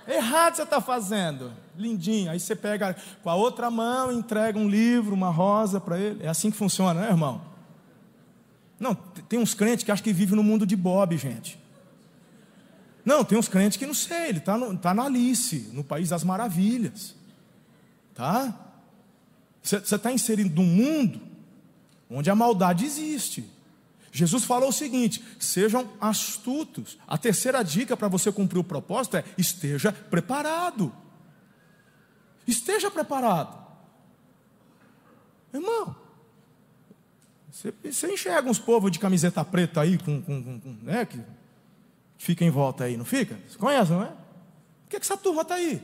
[0.07, 1.51] Errado você está fazendo.
[1.77, 2.31] Lindinho.
[2.31, 6.23] Aí você pega com a outra mão entrega um livro, uma rosa para ele.
[6.23, 7.41] É assim que funciona, né, irmão?
[8.79, 11.57] Não, tem uns crentes que acham que vivem no mundo de Bob, gente.
[13.05, 16.23] Não, tem uns crentes que não sei, ele está tá na Alice, no País das
[16.23, 17.15] Maravilhas.
[18.13, 18.53] Tá?
[19.61, 21.21] Você está inserido num mundo
[22.09, 23.49] onde a maldade existe.
[24.13, 26.99] Jesus falou o seguinte: sejam astutos.
[27.07, 30.93] A terceira dica para você cumprir o propósito é: esteja preparado.
[32.47, 33.57] Esteja preparado.
[35.51, 35.95] Irmão,
[37.51, 41.19] você, você enxerga uns povos de camiseta preta aí, com, com, com né, que,
[42.17, 43.39] fica em volta aí, não fica?
[43.47, 44.07] Você conhece, não é?
[44.07, 45.81] Por que, que essa turma está aí?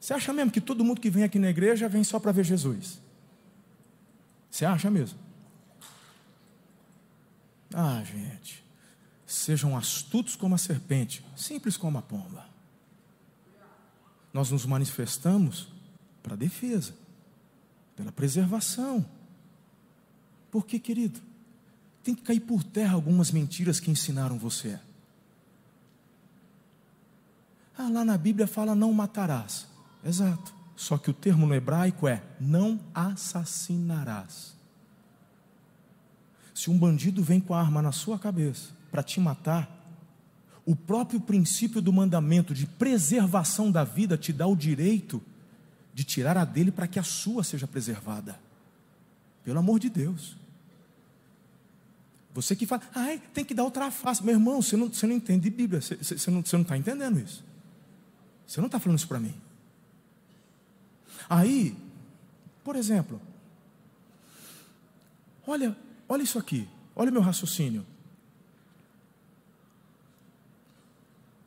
[0.00, 2.44] Você acha mesmo que todo mundo que vem aqui na igreja vem só para ver
[2.44, 3.03] Jesus?
[4.54, 5.18] Você acha mesmo?
[7.74, 8.64] Ah, gente,
[9.26, 12.46] sejam astutos como a serpente, simples como a pomba.
[14.32, 15.66] Nós nos manifestamos
[16.22, 16.94] para defesa,
[17.96, 19.04] pela preservação.
[20.52, 21.20] Por que, querido?
[22.04, 24.78] Tem que cair por terra algumas mentiras que ensinaram você.
[27.76, 29.66] Ah, lá na Bíblia fala não matarás.
[30.04, 30.54] Exato.
[30.76, 34.54] Só que o termo no hebraico é não assassinarás.
[36.54, 39.68] Se um bandido vem com a arma na sua cabeça para te matar,
[40.64, 45.22] o próprio princípio do mandamento de preservação da vida te dá o direito
[45.92, 48.40] de tirar a dele para que a sua seja preservada.
[49.44, 50.36] Pelo amor de Deus.
[52.32, 54.24] Você que fala, ai, tem que dar outra face.
[54.24, 57.44] Meu irmão, você não, você não entende de Bíblia, você, você não está entendendo isso.
[58.46, 59.34] Você não está falando isso para mim.
[61.28, 61.76] Aí,
[62.62, 63.20] por exemplo,
[65.46, 65.76] olha,
[66.08, 67.84] olha isso aqui, olha o meu raciocínio.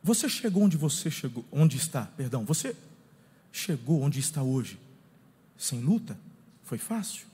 [0.03, 2.75] Você chegou onde você chegou, onde está, perdão, você
[3.51, 4.79] chegou onde está hoje,
[5.57, 6.17] sem luta?
[6.63, 7.27] Foi fácil?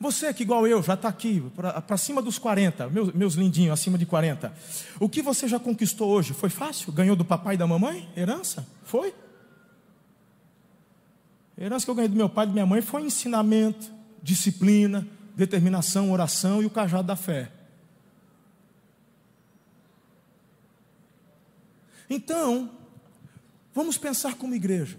[0.00, 1.42] Você que, igual eu, já está aqui,
[1.86, 4.52] para cima dos 40, meus, meus lindinhos, acima de 40.
[5.00, 6.32] O que você já conquistou hoje?
[6.32, 6.92] Foi fácil?
[6.92, 8.08] Ganhou do papai e da mamãe?
[8.16, 8.64] Herança?
[8.84, 9.12] Foi?
[11.58, 13.90] Herança que eu ganhei do meu pai e da minha mãe foi ensinamento,
[14.22, 15.06] disciplina,
[15.36, 17.50] determinação, oração e o cajado da fé.
[22.08, 22.70] Então,
[23.74, 24.96] vamos pensar como igreja.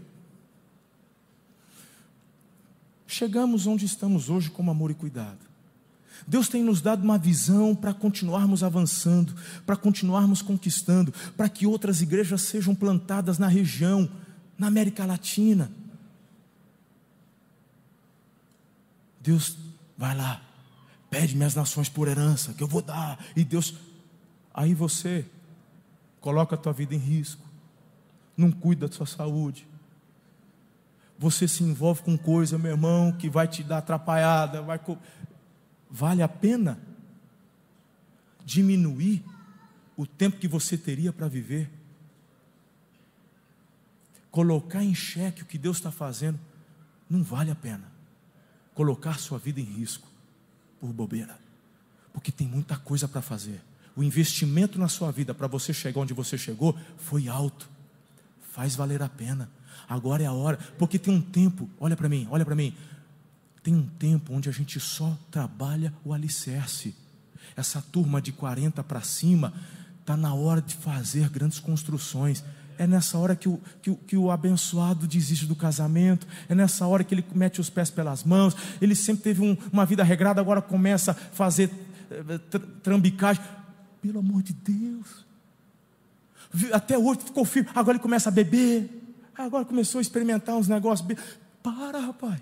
[3.07, 5.39] Chegamos onde estamos hoje com amor e cuidado.
[6.27, 9.33] Deus tem nos dado uma visão para continuarmos avançando,
[9.65, 14.09] para continuarmos conquistando, para que outras igrejas sejam plantadas na região,
[14.57, 15.71] na América Latina.
[19.19, 19.57] Deus
[19.97, 20.41] vai lá,
[21.09, 23.75] pede minhas nações por herança, que eu vou dar, e Deus,
[24.53, 25.25] aí você
[26.21, 27.45] coloca a tua vida em risco,
[28.35, 29.67] não cuida da sua saúde,
[31.17, 34.79] você se envolve com coisa, meu irmão, que vai te dar atrapalhada, vai
[35.91, 36.79] vale a pena
[38.45, 39.23] diminuir
[39.97, 41.69] o tempo que você teria para viver?
[44.31, 46.39] Colocar em xeque o que Deus está fazendo,
[47.09, 47.98] não vale a pena.
[48.79, 50.07] Colocar sua vida em risco
[50.79, 51.37] por bobeira,
[52.13, 53.59] porque tem muita coisa para fazer.
[53.93, 57.69] O investimento na sua vida para você chegar onde você chegou foi alto,
[58.53, 59.51] faz valer a pena.
[59.85, 62.73] Agora é a hora, porque tem um tempo, olha para mim, olha para mim.
[63.61, 66.95] Tem um tempo onde a gente só trabalha o alicerce.
[67.57, 69.53] Essa turma de 40 para cima
[69.99, 72.45] está na hora de fazer grandes construções.
[72.79, 77.03] É nessa hora que o, que, que o abençoado desiste do casamento, é nessa hora
[77.03, 78.55] que ele mete os pés pelas mãos.
[78.81, 81.69] Ele sempre teve um, uma vida regrada, agora começa a fazer
[82.09, 82.39] eh,
[82.81, 83.43] trambicagem.
[84.01, 85.25] Pelo amor de Deus.
[86.71, 88.89] Até hoje ficou firme, agora ele começa a beber.
[89.37, 91.05] Agora começou a experimentar uns negócios.
[91.61, 92.39] Para, rapaz.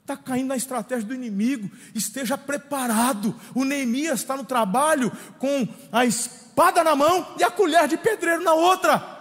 [0.00, 1.70] Está caindo na estratégia do inimigo.
[1.94, 3.34] Esteja preparado.
[3.54, 8.42] O Neemias está no trabalho com a espada na mão e a colher de pedreiro
[8.42, 9.17] na outra.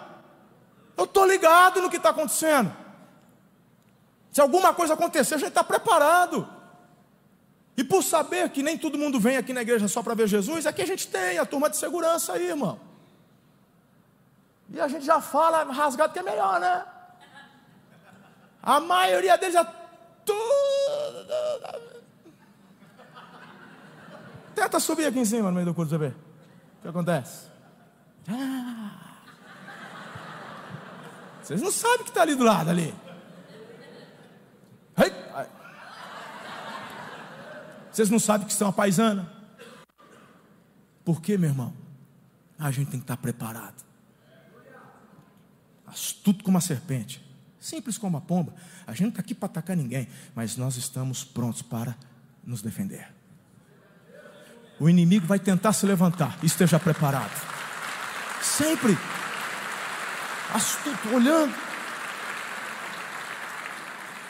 [0.97, 2.75] Eu estou ligado no que está acontecendo.
[4.31, 6.47] Se alguma coisa acontecer, a gente está preparado.
[7.77, 10.65] E por saber que nem todo mundo vem aqui na igreja só para ver Jesus,
[10.65, 12.79] aqui a gente tem a turma de segurança aí, irmão.
[14.69, 16.83] E a gente já fala rasgado que é melhor, né?
[18.61, 19.63] A maioria deles já
[20.25, 20.37] tudo.
[24.55, 26.15] Tenta subir aqui em cima no meio do culto, você ver.
[26.79, 27.47] O que acontece?
[28.27, 29.06] Ah.
[31.47, 32.93] Vocês não sabem que está ali do lado ali.
[37.89, 39.31] Vocês não sabem que são a paisana.
[41.05, 41.73] Por quê, meu irmão?
[42.59, 43.81] A gente tem que estar preparado.
[45.87, 47.25] Astuto como uma serpente
[47.61, 48.53] simples como a pomba.
[48.85, 51.95] A gente não está aqui para atacar ninguém, mas nós estamos prontos para
[52.45, 53.07] nos defender.
[54.79, 57.31] O inimigo vai tentar se levantar, esteja preparado.
[58.41, 58.97] Sempre
[60.57, 61.53] astuto, olhando.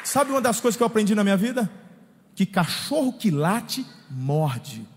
[0.03, 1.69] Sabe uma das coisas que eu aprendi na minha vida?
[2.35, 4.87] Que cachorro que late, morde.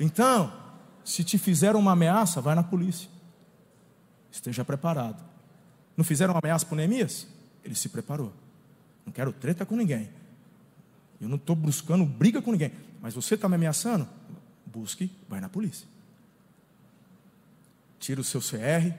[0.00, 0.52] Então,
[1.04, 3.10] se te fizeram uma ameaça, vai na polícia.
[4.30, 5.22] Esteja preparado.
[5.96, 7.26] Não fizeram uma ameaça para Neemias?
[7.64, 8.32] Ele se preparou.
[9.04, 10.08] Não quero treta com ninguém.
[11.20, 12.72] Eu não estou buscando briga com ninguém.
[13.02, 14.08] Mas você está me ameaçando?
[14.68, 15.88] Busque, vai na polícia.
[17.98, 18.92] Tira o seu CR,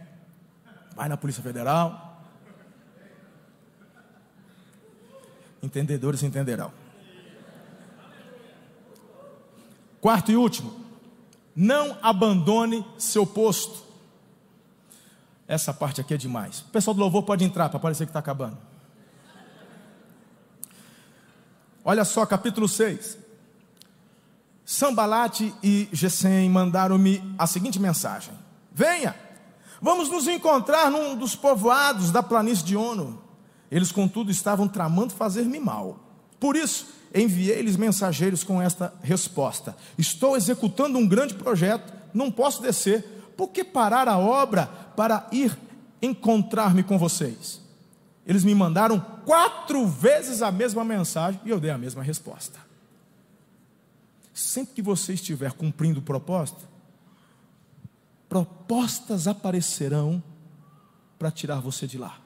[0.96, 2.24] vai na Polícia Federal.
[5.62, 6.74] Entendedores entenderão.
[10.02, 10.74] Quarto e último,
[11.56, 13.84] não abandone seu posto.
[15.48, 16.62] Essa parte aqui é demais.
[16.62, 18.58] O pessoal do louvor pode entrar para parecer que está acabando.
[21.84, 23.19] Olha só, capítulo 6.
[24.72, 28.36] Sambalate e Gesem mandaram-me a seguinte mensagem:
[28.72, 29.16] Venha,
[29.82, 33.20] vamos nos encontrar num dos povoados da planície de Ono.
[33.72, 36.00] Eles, contudo, estavam tramando fazer-me mal.
[36.40, 43.34] Por isso, enviei-lhes mensageiros com esta resposta: Estou executando um grande projeto, não posso descer,
[43.36, 45.58] por que parar a obra para ir
[46.00, 47.60] encontrar-me com vocês?
[48.24, 52.69] Eles me mandaram quatro vezes a mesma mensagem e eu dei a mesma resposta.
[54.40, 56.66] Sempre que você estiver cumprindo o propósito,
[58.30, 60.24] propostas aparecerão
[61.18, 62.22] para tirar você de lá.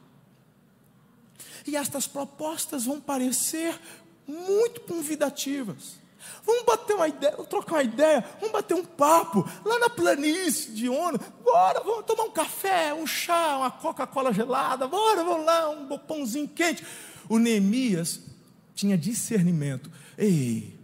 [1.66, 3.80] E estas propostas vão parecer
[4.28, 6.04] muito convidativas,
[6.46, 10.72] Vamos bater uma ideia, vamos trocar uma ideia, vamos bater um papo lá na planície
[10.72, 11.20] de Ona.
[11.44, 14.88] Bora, vamos tomar um café, um chá, uma Coca-Cola gelada.
[14.88, 16.82] Bora, vamos lá, um pãozinho quente.
[17.28, 18.22] O Neemias
[18.74, 19.92] tinha discernimento.
[20.18, 20.80] Ei,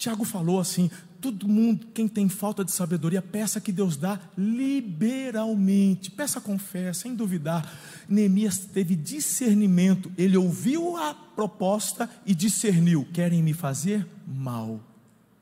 [0.00, 0.90] Tiago falou assim:
[1.20, 6.10] todo mundo, quem tem falta de sabedoria, peça que Deus dá liberalmente.
[6.10, 7.70] Peça com fé, sem duvidar.
[8.08, 10.10] Neemias teve discernimento.
[10.16, 14.80] Ele ouviu a proposta e discerniu: querem me fazer mal.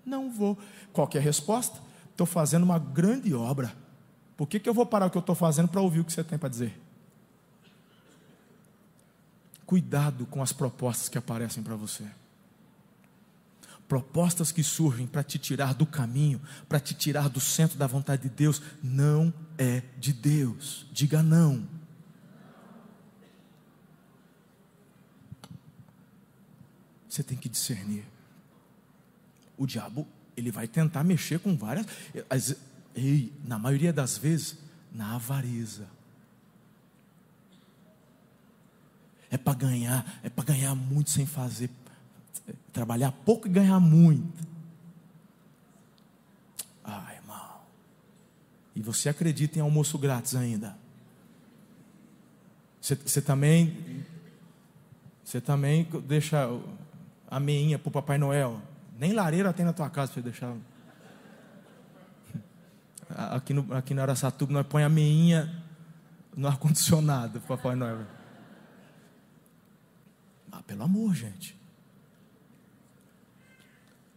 [0.04, 0.58] Não vou.
[0.92, 1.80] Qual é a resposta?
[2.10, 3.72] Estou fazendo uma grande obra.
[4.36, 6.12] Por que, que eu vou parar o que eu estou fazendo para ouvir o que
[6.12, 6.76] você tem para dizer?
[9.64, 12.04] Cuidado com as propostas que aparecem para você
[13.88, 18.22] propostas que surgem para te tirar do caminho, para te tirar do centro da vontade
[18.22, 20.86] de Deus, não é de Deus.
[20.92, 21.66] Diga não.
[27.08, 28.04] Você tem que discernir.
[29.56, 31.86] O diabo, ele vai tentar mexer com várias.
[32.94, 34.58] Ei, na maioria das vezes,
[34.92, 35.88] na avareza.
[39.30, 41.68] É para ganhar, é para ganhar muito sem fazer
[42.72, 44.46] trabalhar pouco e ganhar muito.
[46.84, 47.60] Ah, irmão.
[48.74, 50.76] E você acredita em almoço grátis ainda?
[52.80, 54.04] Você, também.
[55.22, 56.48] Você também deixa
[57.30, 58.62] a meinha para o Papai Noel.
[58.98, 60.54] Nem lareira tem na tua casa para deixar.
[63.10, 65.64] Aqui no, aqui no Araçatuba nós põe a meinha
[66.36, 68.04] no ar-condicionado, Papai Noel.
[70.52, 71.58] Ah, pelo amor, gente.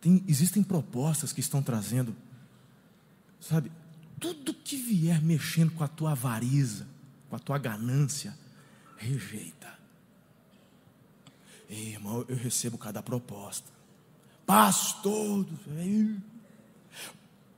[0.02, 2.16] Tem, existem propostas que estão trazendo,
[3.40, 3.72] sabe,
[4.20, 6.88] tudo que vier mexendo com a tua avariza,
[7.30, 8.36] com a tua ganância,
[8.98, 9.72] rejeita.
[11.70, 13.70] Ei, irmão, eu recebo cada proposta.
[14.46, 15.48] Pastor,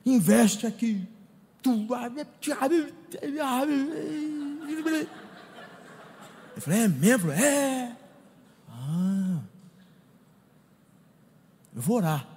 [0.06, 1.08] investe aqui.
[6.56, 7.32] Eu falei, é membro?
[7.32, 7.98] É.
[8.70, 9.40] Ah.
[11.76, 12.33] Eu vou orar.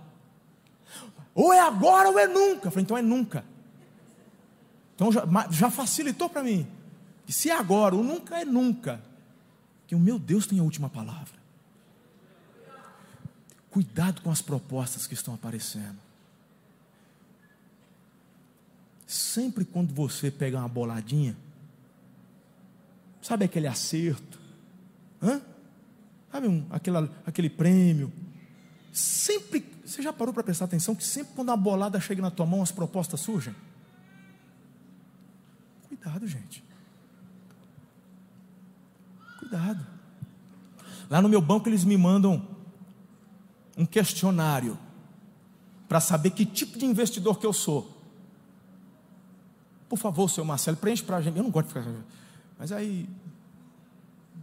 [1.36, 2.68] Ou é agora ou é nunca.
[2.68, 3.44] Eu falei, então é nunca.
[4.94, 6.66] Então já, já facilitou para mim.
[7.28, 9.02] E se é agora, ou nunca é nunca.
[9.86, 11.36] Que o meu Deus tem a última palavra.
[13.70, 15.98] Cuidado com as propostas que estão aparecendo.
[19.06, 21.36] Sempre quando você pega uma boladinha,
[23.20, 24.40] sabe aquele acerto?
[25.22, 25.42] Hã?
[26.32, 28.10] Sabe um, aquele, aquele prêmio?
[28.90, 32.44] Sempre você já parou para prestar atenção que sempre quando a bolada chega na tua
[32.44, 33.54] mão, as propostas surgem?
[35.86, 36.64] Cuidado, gente.
[39.38, 39.86] Cuidado.
[41.08, 42.46] Lá no meu banco eles me mandam
[43.76, 44.76] um questionário
[45.88, 47.94] para saber que tipo de investidor que eu sou.
[49.88, 51.36] Por favor, seu Marcelo, preenche para a gente.
[51.36, 51.94] Eu não gosto de ficar.
[52.58, 53.08] Mas aí,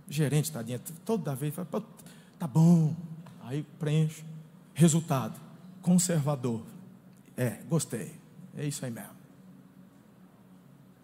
[0.07, 1.67] gerente, tadinha, toda vez, fala,
[2.39, 2.95] tá bom.
[3.41, 4.23] Aí preenche.
[4.73, 5.39] Resultado:
[5.81, 6.63] conservador.
[7.35, 8.19] É, gostei.
[8.55, 9.15] É isso aí mesmo.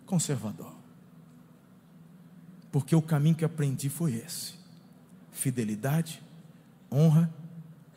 [0.06, 0.74] Conservador.
[2.72, 4.54] Porque o caminho que aprendi foi esse:
[5.32, 6.22] fidelidade,
[6.92, 7.34] honra,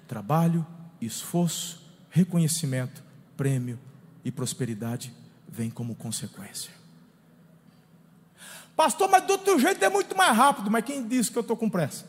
[0.07, 0.66] trabalho,
[1.01, 3.03] esforço, reconhecimento,
[3.37, 3.79] prêmio
[4.25, 5.12] e prosperidade
[5.49, 6.73] vem como consequência.
[8.75, 10.70] Pastor, mas do outro jeito é muito mais rápido.
[10.70, 12.07] Mas quem disse que eu estou com pressa?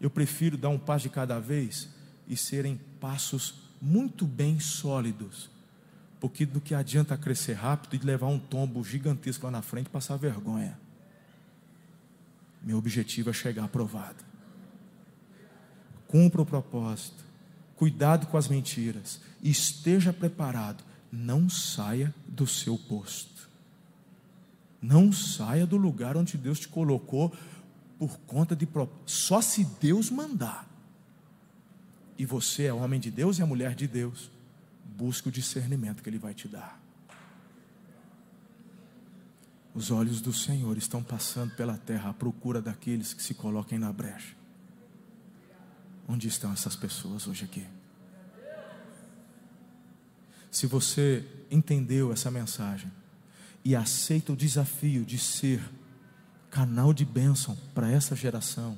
[0.00, 1.88] Eu prefiro dar um passo de cada vez
[2.26, 5.50] e serem passos muito bem sólidos.
[6.18, 9.90] Porque do que adianta crescer rápido e levar um tombo gigantesco lá na frente e
[9.90, 10.78] passar vergonha.
[12.62, 14.24] Meu objetivo é chegar aprovado.
[16.06, 17.24] Cumpra o propósito.
[17.76, 19.20] Cuidado com as mentiras.
[19.42, 20.84] Esteja preparado.
[21.10, 23.48] Não saia do seu posto.
[24.80, 27.34] Não saia do lugar onde Deus te colocou
[28.00, 28.66] por conta de
[29.04, 30.66] só se Deus mandar.
[32.16, 34.30] E você é homem de Deus e a mulher de Deus,
[34.96, 36.80] busque o discernimento que ele vai te dar.
[39.74, 43.92] Os olhos do Senhor estão passando pela terra à procura daqueles que se coloquem na
[43.92, 44.34] brecha.
[46.08, 47.66] Onde estão essas pessoas hoje aqui?
[50.50, 52.90] Se você entendeu essa mensagem
[53.62, 55.60] e aceita o desafio de ser
[56.50, 58.76] canal de bênção para essa geração,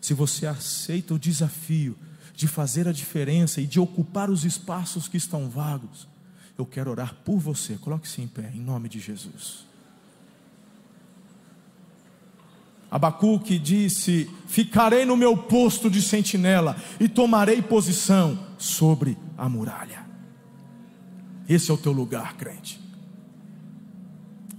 [0.00, 1.96] se você aceita o desafio
[2.34, 6.08] de fazer a diferença e de ocupar os espaços que estão vagos,
[6.56, 7.74] eu quero orar por você.
[7.76, 9.66] Coloque-se em pé, em nome de Jesus.
[12.90, 20.06] Abacuque disse: Ficarei no meu posto de sentinela e tomarei posição sobre a muralha.
[21.48, 22.80] Esse é o teu lugar, crente.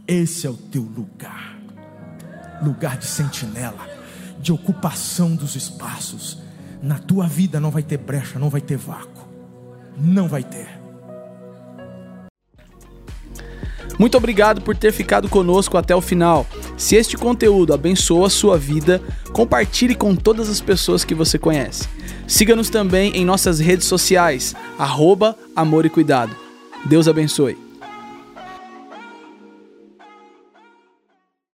[0.07, 1.58] Esse é o teu lugar.
[2.61, 3.87] Lugar de sentinela,
[4.39, 6.39] de ocupação dos espaços.
[6.81, 9.27] Na tua vida não vai ter brecha, não vai ter vácuo.
[9.97, 10.79] Não vai ter.
[13.99, 16.47] Muito obrigado por ter ficado conosco até o final.
[16.77, 19.01] Se este conteúdo abençoa a sua vida,
[19.33, 21.85] compartilhe com todas as pessoas que você conhece.
[22.25, 26.33] Siga-nos também em nossas redes sociais, arroba Amor e Cuidado.
[26.85, 27.68] Deus abençoe.